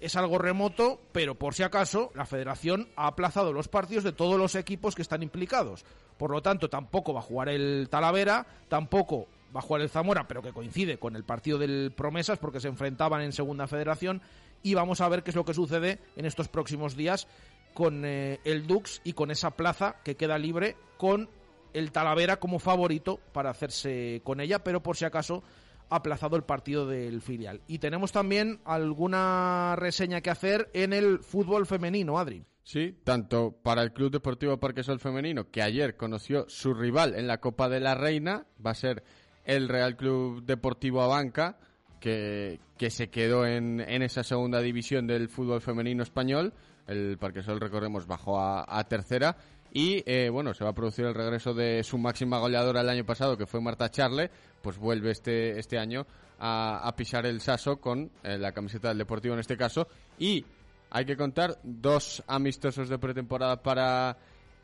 [0.00, 4.38] Es algo remoto, pero por si acaso la federación ha aplazado los partidos de todos
[4.38, 5.84] los equipos que están implicados.
[6.16, 10.26] Por lo tanto, tampoco va a jugar el Talavera, tampoco va a jugar el Zamora,
[10.26, 14.22] pero que coincide con el partido del Promesas porque se enfrentaban en segunda federación
[14.62, 17.26] y vamos a ver qué es lo que sucede en estos próximos días
[17.74, 21.28] con eh, el Dux y con esa plaza que queda libre con
[21.72, 25.42] el Talavera como favorito para hacerse con ella, pero por si acaso
[25.88, 27.60] aplazado el partido del filial.
[27.66, 32.44] Y tenemos también alguna reseña que hacer en el fútbol femenino, Adri.
[32.62, 37.40] Sí, tanto para el Club Deportivo Parquesol Femenino, que ayer conoció su rival en la
[37.40, 39.02] Copa de la Reina, va a ser
[39.44, 41.58] el Real Club Deportivo Abanca,
[41.98, 46.52] que, que se quedó en, en esa segunda división del fútbol femenino español.
[46.90, 49.36] El Parquesol, recordemos, bajó a, a tercera.
[49.72, 53.06] Y eh, bueno, se va a producir el regreso de su máxima goleadora el año
[53.06, 54.28] pasado, que fue Marta Charle,
[54.60, 56.04] pues vuelve este, este año
[56.40, 59.86] a, a pisar el saso con eh, la camiseta del Deportivo en este caso.
[60.18, 60.44] Y
[60.90, 64.16] hay que contar dos amistosos de pretemporada para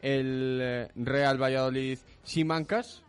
[0.03, 3.05] el eh, Real Valladolid Simancas,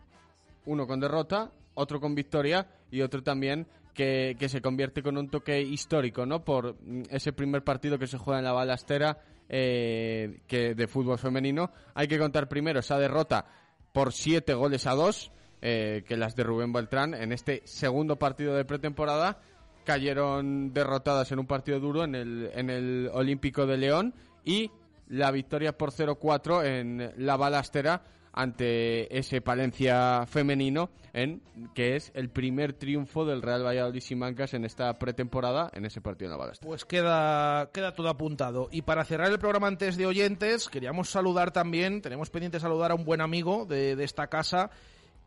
[0.66, 3.66] uno con derrota, otro con victoria y otro también
[3.98, 6.44] que, se convierte con un toque histórico, ¿no?
[6.44, 9.18] Por mm, ese primer partido que se juega en la balastera
[9.48, 11.72] eh, que de fútbol femenino.
[11.94, 13.46] Hay que contar primero esa derrota
[13.92, 18.54] por siete goles a dos, eh, que las de Rubén Beltrán en este segundo partido
[18.54, 19.40] de pretemporada
[19.84, 24.70] cayeron derrotadas en un partido duro en el, en el Olímpico de León y
[25.08, 31.42] la victoria por 0-4 en la balastera ante ese Palencia femenino, en
[31.74, 36.32] que es el primer triunfo del Real Valladolid Simancas en esta pretemporada en ese partido
[36.32, 36.58] en la.
[36.60, 38.68] Pues queda, queda todo apuntado.
[38.70, 42.94] Y para cerrar el programa antes de oyentes, queríamos saludar también, tenemos pendiente saludar a
[42.94, 44.70] un buen amigo de, de esta casa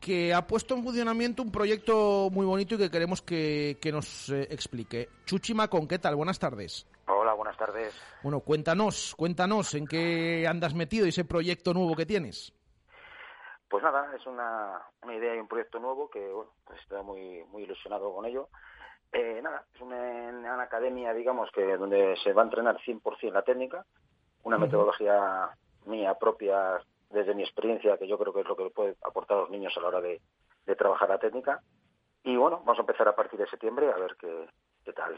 [0.02, 4.30] que ha puesto en funcionamiento un proyecto muy bonito y que queremos que, que nos
[4.30, 5.08] eh, explique.
[5.26, 6.16] Chuchima, ¿con qué tal?
[6.16, 6.88] Buenas tardes.
[7.08, 7.94] Hola, buenas tardes.
[8.24, 12.52] Bueno, cuéntanos, cuéntanos en qué andas metido y ese proyecto nuevo que tienes.
[13.72, 17.46] Pues nada, es una, una idea y un proyecto nuevo que, bueno, pues estoy muy,
[17.46, 18.50] muy ilusionado con ello.
[19.14, 23.44] Eh, nada, es una, una, academia, digamos, que donde se va a entrenar 100% la
[23.44, 23.86] técnica,
[24.44, 24.64] una uh -huh.
[24.64, 25.52] metodología
[25.86, 29.42] mía propia desde mi experiencia, que yo creo que es lo que puede aportar a
[29.42, 30.20] los niños a la hora de,
[30.66, 31.62] de trabajar la técnica.
[32.24, 34.50] Y bueno, vamos a empezar a partir de septiembre a ver qué,
[34.84, 35.18] qué tal.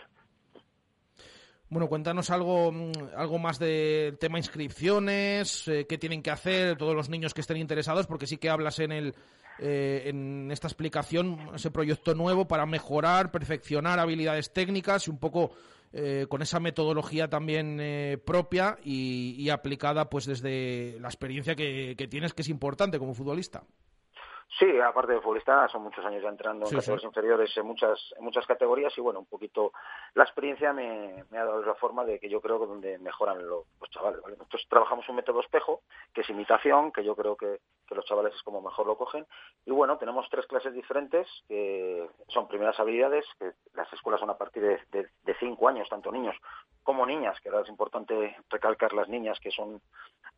[1.74, 2.72] Bueno, cuéntanos algo,
[3.18, 7.58] algo más del tema inscripciones, eh, qué tienen que hacer todos los niños que estén
[7.58, 9.16] interesados, porque sí que hablas en el
[9.58, 15.50] eh, en esta explicación ese proyecto nuevo para mejorar, perfeccionar habilidades técnicas y un poco
[15.92, 21.96] eh, con esa metodología también eh, propia y, y, aplicada pues desde la experiencia que,
[21.98, 23.64] que tienes, que es importante como futbolista.
[24.60, 27.08] Sí, aparte de futbolista, son muchos años ya entrando en categorías sí.
[27.08, 29.72] inferiores en muchas, en muchas categorías y bueno, un poquito
[30.14, 33.40] la experiencia me, me ha dado la forma de que yo creo que donde mejoran
[33.48, 34.22] lo, los chavales.
[34.22, 34.38] ¿vale?
[34.38, 35.82] Nosotros trabajamos un método espejo,
[36.14, 39.26] que es imitación, que yo creo que, que los chavales es como mejor lo cogen.
[39.66, 44.38] Y bueno, tenemos tres clases diferentes, que son primeras habilidades, que las escuelas son a
[44.38, 46.36] partir de, de, de cinco años, tanto niños
[46.84, 49.82] como niñas, que ahora es importante recalcar las niñas, que son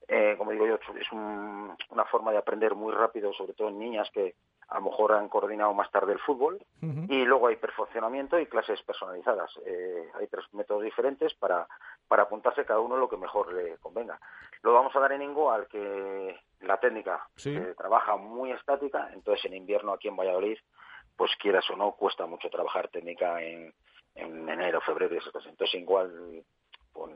[0.08, 3.80] eh, como digo yo, es un- una forma de aprender muy rápido, sobre todo en
[3.80, 4.36] niñas que
[4.68, 6.64] a lo mejor han coordinado más tarde el fútbol.
[7.10, 9.50] Y luego hay perfeccionamiento y clases personalizadas.
[9.66, 11.68] Eh, hay tres métodos diferentes para,
[12.08, 14.20] para apuntarse cada uno lo que mejor le convenga.
[14.62, 17.58] Lo vamos a dar en Ingo al que la técnica Sí.
[17.76, 20.58] trabaja muy estática, entonces en invierno aquí en Valladolid,
[21.16, 23.74] pues quieras o no, cuesta mucho trabajar técnica en,
[24.16, 25.52] en enero, febrero y esas cosas.
[25.52, 26.44] Entonces igual
[26.92, 27.14] con,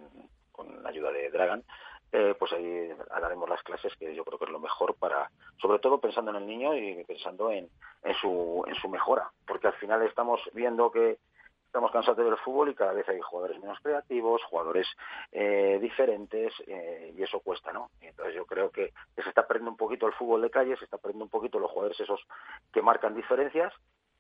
[0.52, 1.64] con la ayuda de Dragan,
[2.12, 5.30] eh, pues ahí haremos las clases que yo creo que es lo mejor para,
[5.62, 7.70] sobre todo pensando en el niño y pensando en,
[8.04, 11.20] en su en su mejora, porque al final estamos viendo que
[11.68, 14.88] estamos cansados de ver el fútbol y cada vez hay jugadores menos creativos, jugadores
[15.32, 17.92] eh, diferentes eh, y eso cuesta, ¿no?
[18.02, 20.98] Entonces yo creo que se está perdiendo un poquito el fútbol de calle, se está
[20.98, 22.26] perdiendo un poquito los jugadores esos
[22.74, 23.72] que marcan diferencias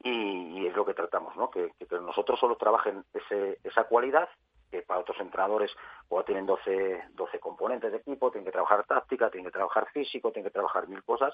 [0.03, 1.49] y, y es lo que tratamos, ¿no?
[1.49, 4.29] Que, que- nosotros solo trabajen ese, esa cualidad
[4.71, 5.71] que para otros entrenadores
[6.09, 10.31] o tienen 12, 12 componentes de equipo, tienen que trabajar táctica, tienen que trabajar físico,
[10.31, 11.33] tienen que trabajar mil cosas,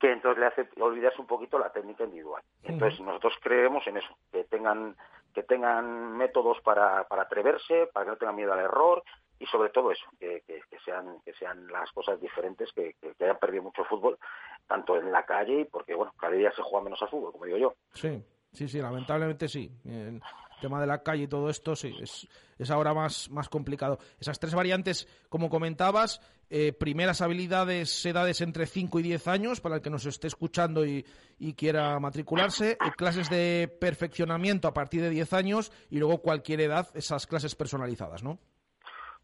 [0.00, 2.42] que entonces le hace olvidarse un poquito la técnica individual.
[2.64, 4.96] Entonces nosotros creemos en eso, que tengan
[5.32, 9.04] que tengan métodos para, para atreverse, para que no tengan miedo al error
[9.40, 13.24] y sobre todo eso, que, que- que sean que sean las cosas diferentes, que, que,
[13.24, 14.16] hayan perdido mucho fútbol,
[14.68, 17.58] tanto en la calle, porque bueno, cada día se juega menos a fútbol, como digo
[17.58, 17.74] yo.
[17.94, 18.22] Sí,
[18.52, 19.68] sí, sí, lamentablemente sí.
[19.84, 20.20] El
[20.60, 22.28] tema de la calle y todo esto, sí, es,
[22.58, 23.98] es ahora más, más complicado.
[24.20, 26.20] Esas tres variantes, como comentabas,
[26.50, 30.84] eh, primeras habilidades, edades entre 5 y 10 años, para el que nos esté escuchando
[30.84, 31.06] y,
[31.38, 36.60] y quiera matricularse, eh, clases de perfeccionamiento a partir de 10 años y luego cualquier
[36.60, 38.38] edad, esas clases personalizadas, ¿no?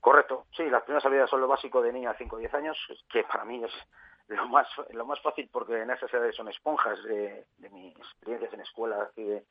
[0.07, 2.78] Correcto, sí, las primeras habilidades son lo básico de niño a 5 o 10 años,
[3.11, 3.72] que para mí es
[4.28, 8.52] lo más lo más fácil porque en esas edades son esponjas de, de mis experiencias
[8.54, 9.42] en escuela de-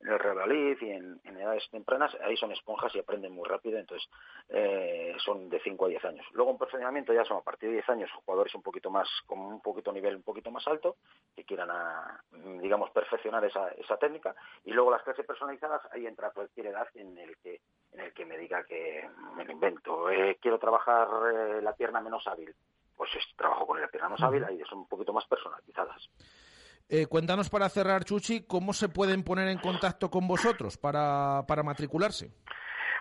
[0.00, 4.08] en el Real y en, edades tempranas, ahí son esponjas y aprenden muy rápido, entonces
[4.50, 6.26] eh, son de 5 a 10 años.
[6.32, 9.40] Luego en perfeccionamiento ya son a partir de 10 años jugadores un poquito más, con
[9.40, 10.96] un poquito nivel un poquito más alto,
[11.34, 12.20] que quieran a,
[12.60, 17.16] digamos perfeccionar esa, esa técnica, y luego las clases personalizadas, ahí entra cualquier edad en
[17.18, 17.60] el que
[17.96, 22.00] en el que me diga que me lo invento, eh, quiero trabajar eh, la pierna
[22.00, 22.54] menos hábil,
[22.96, 26.10] pues es- trabajo con la pierna menos hábil, ahí son un poquito más personalizadas.
[26.88, 31.62] Eh, cuéntanos para cerrar, Chuchi, cómo se pueden poner en contacto con vosotros para, para
[31.64, 32.30] matricularse.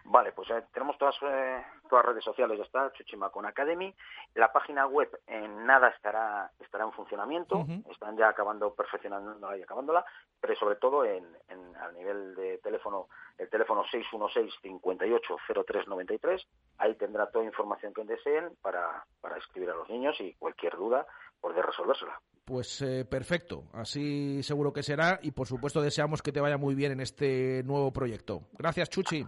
[0.07, 3.91] Vale, pues eh, tenemos todas, eh, todas las redes sociales, ya está, Chuchimacon Academy.
[4.35, 10.05] La página web en nada estará estará en funcionamiento, están ya acabando, perfeccionándola y acabándola,
[10.39, 13.07] pero sobre todo en, en- a nivel de teléfono,
[13.39, 16.45] el teléfono 616-580393,
[16.77, 21.05] ahí tendrá toda información que deseen para, para escribir a los niños y cualquier duda
[21.41, 22.19] poder resolvérsela.
[22.45, 26.75] Pues eh, perfecto, así seguro que será y por supuesto deseamos que te vaya muy
[26.75, 28.41] bien en este nuevo proyecto.
[28.53, 29.25] Gracias, Chuchi.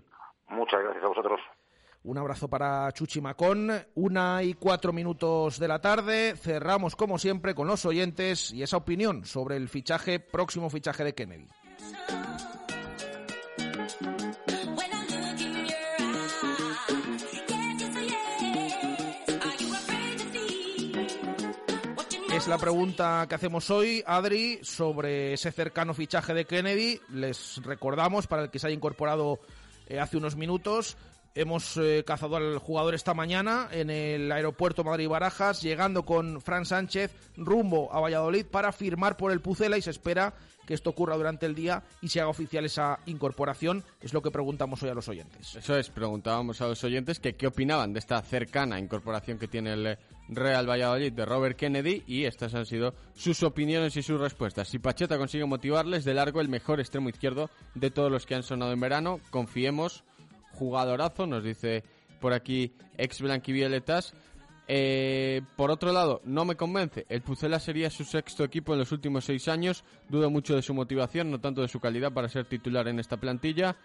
[0.49, 1.39] Muchas gracias a vosotros.
[2.03, 3.69] Un abrazo para Chuchi Macón.
[3.95, 6.35] Una y cuatro minutos de la tarde.
[6.37, 11.13] Cerramos, como siempre, con los oyentes y esa opinión sobre el fichaje, próximo fichaje de
[11.13, 11.47] Kennedy.
[22.33, 27.01] Es la pregunta que hacemos hoy, Adri, sobre ese cercano fichaje de Kennedy.
[27.09, 29.39] Les recordamos, para el que se haya incorporado
[29.87, 30.97] eh, hace unos minutos,
[31.35, 37.13] hemos eh, cazado al jugador esta mañana en el aeropuerto Madrid-Barajas, llegando con Fran Sánchez
[37.35, 40.33] rumbo a Valladolid para firmar por el Pucela y se espera
[40.65, 43.83] que esto ocurra durante el día y se haga oficial esa incorporación.
[44.01, 45.55] Es lo que preguntamos hoy a los oyentes.
[45.55, 49.73] Eso es, preguntábamos a los oyentes que qué opinaban de esta cercana incorporación que tiene
[49.73, 49.97] el
[50.29, 54.67] Real Valladolid de Robert Kennedy y estas han sido sus opiniones y sus respuestas.
[54.67, 58.43] Si Pacheta consigue motivarles, de largo el mejor extremo izquierdo de todos los que han
[58.43, 60.03] sonado en verano, confiemos,
[60.53, 61.83] jugadorazo, nos dice
[62.19, 64.13] por aquí ex blanquivioletas.
[64.69, 67.05] Eh, por otro lado, no me convence.
[67.07, 69.85] El Pucela sería su sexto equipo en los últimos seis años.
[70.09, 73.17] Dudo mucho de su motivación, no tanto de su calidad para ser titular en esta
[73.17, 73.77] plantilla.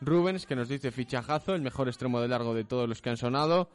[0.00, 3.16] Rubens, que nos dice fichajazo, el mejor extremo de largo de todos los que han
[3.16, 3.68] sonado.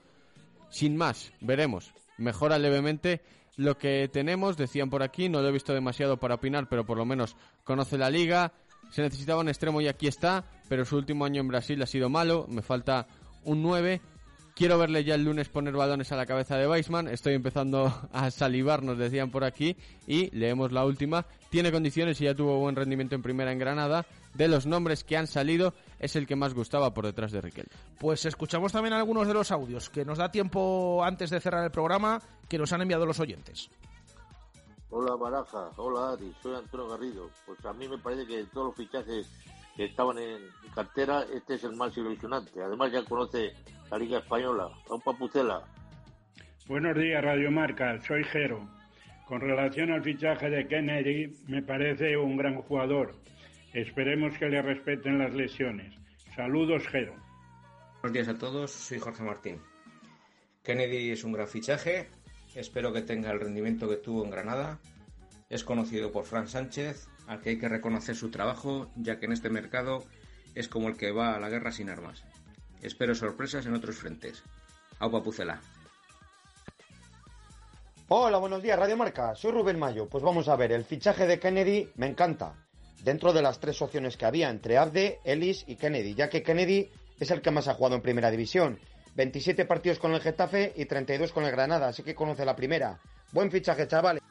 [0.70, 1.94] Sin más, veremos.
[2.20, 3.22] Mejora levemente
[3.56, 6.98] lo que tenemos, decían por aquí, no lo he visto demasiado para opinar, pero por
[6.98, 8.54] lo menos conoce la liga.
[8.92, 12.10] Se necesitaba un extremo y aquí está, pero su último año en Brasil ha sido
[12.10, 13.08] malo, me falta
[13.44, 14.02] un 9.
[14.56, 17.08] Quiero verle ya el lunes poner balones a la cabeza de Weisman.
[17.08, 19.78] Estoy empezando a salivar, nos decían por aquí.
[20.06, 21.26] Y leemos la última.
[21.50, 24.06] Tiene condiciones y ya tuvo buen rendimiento en primera en Granada.
[24.34, 27.68] De los nombres que han salido, es el que más gustaba por detrás de Riquel.
[28.00, 31.72] Pues escuchamos también algunos de los audios que nos da tiempo antes de cerrar el
[31.72, 33.70] programa que nos han enviado los oyentes.
[34.92, 37.30] Hola Baraja, hola Adi, soy Antonio Garrido.
[37.46, 39.30] Pues a mí me parece que de todos los fichajes
[39.76, 40.42] que estaban en
[40.74, 42.62] cartera, este es el más ilusionante.
[42.62, 43.54] Además ya conoce
[43.92, 45.64] la Liga Española, a un papucela.
[46.68, 48.00] Buenos días, Radio Marca.
[48.02, 48.68] Soy Jero.
[49.28, 53.16] Con relación al fichaje de Kennedy, me parece un gran jugador.
[53.80, 55.94] Esperemos que le respeten las lesiones.
[56.36, 57.16] Saludos, Jero.
[58.02, 59.62] Buenos días a todos, soy Jorge Martín.
[60.64, 62.10] Kennedy es un gran fichaje,
[62.56, 64.80] espero que tenga el rendimiento que tuvo en Granada.
[65.50, 69.32] Es conocido por Fran Sánchez, al que hay que reconocer su trabajo, ya que en
[69.32, 70.04] este mercado
[70.56, 72.26] es como el que va a la guerra sin armas.
[72.82, 74.44] Espero sorpresas en otros frentes.
[75.00, 75.62] Aupa Pucela.
[78.10, 79.36] Hola, buenos días, Radio Marca.
[79.36, 80.10] Soy Rubén Mayo.
[80.10, 82.56] Pues vamos a ver, el fichaje de Kennedy me encanta.
[83.04, 86.90] Dentro de las tres opciones que había entre Abde, Ellis y Kennedy, ya que Kennedy
[87.20, 88.80] es el que más ha jugado en primera división.
[89.16, 93.00] 27 partidos con el Getafe y 32 con el Granada, así que conoce la primera.
[93.32, 94.22] Buen fichaje, chavales.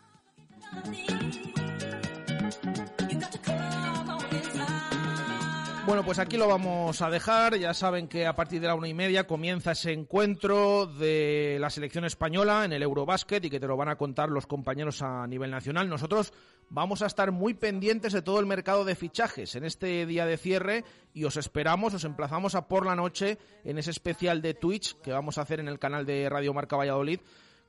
[5.89, 7.57] Bueno, pues aquí lo vamos a dejar.
[7.57, 11.71] Ya saben que a partir de la una y media comienza ese encuentro de la
[11.71, 15.27] selección española en el Eurobásquet y que te lo van a contar los compañeros a
[15.27, 15.89] nivel nacional.
[15.89, 16.35] Nosotros
[16.69, 20.37] vamos a estar muy pendientes de todo el mercado de fichajes en este día de
[20.37, 20.85] cierre
[21.15, 25.13] y os esperamos, os emplazamos a por la noche en ese especial de Twitch que
[25.13, 27.21] vamos a hacer en el canal de Radio Marca Valladolid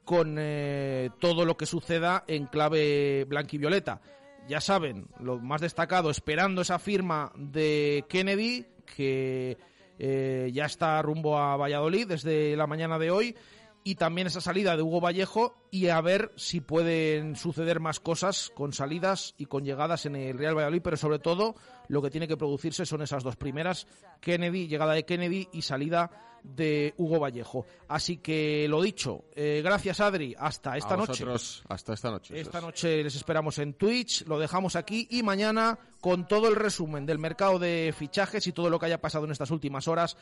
[0.03, 4.01] con eh, todo lo que suceda en clave blanquivioleta
[4.49, 9.57] ya saben, lo más destacado, esperando esa firma de Kennedy, que
[9.99, 13.35] eh, ya está rumbo a Valladolid desde la mañana de hoy,
[13.83, 18.51] y también esa salida de Hugo Vallejo, y a ver si pueden suceder más cosas
[18.55, 21.55] con salidas y con llegadas en el Real Valladolid, pero sobre todo
[21.87, 23.87] lo que tiene que producirse son esas dos primeras,
[24.21, 26.11] Kennedy, llegada de Kennedy y salida
[26.43, 27.65] de Hugo Vallejo.
[27.87, 31.25] Así que lo dicho, eh, gracias Adri, hasta esta A noche.
[31.67, 32.39] hasta esta noche.
[32.39, 37.05] Esta noche les esperamos en Twitch, lo dejamos aquí y mañana con todo el resumen
[37.05, 40.15] del mercado de fichajes y todo lo que haya pasado en estas últimas horas.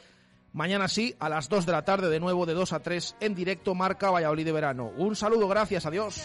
[0.53, 3.35] Mañana sí, a las 2 de la tarde, de nuevo de 2 a 3, en
[3.35, 4.91] directo Marca Valladolid de Verano.
[4.97, 6.21] Un saludo, gracias, adiós.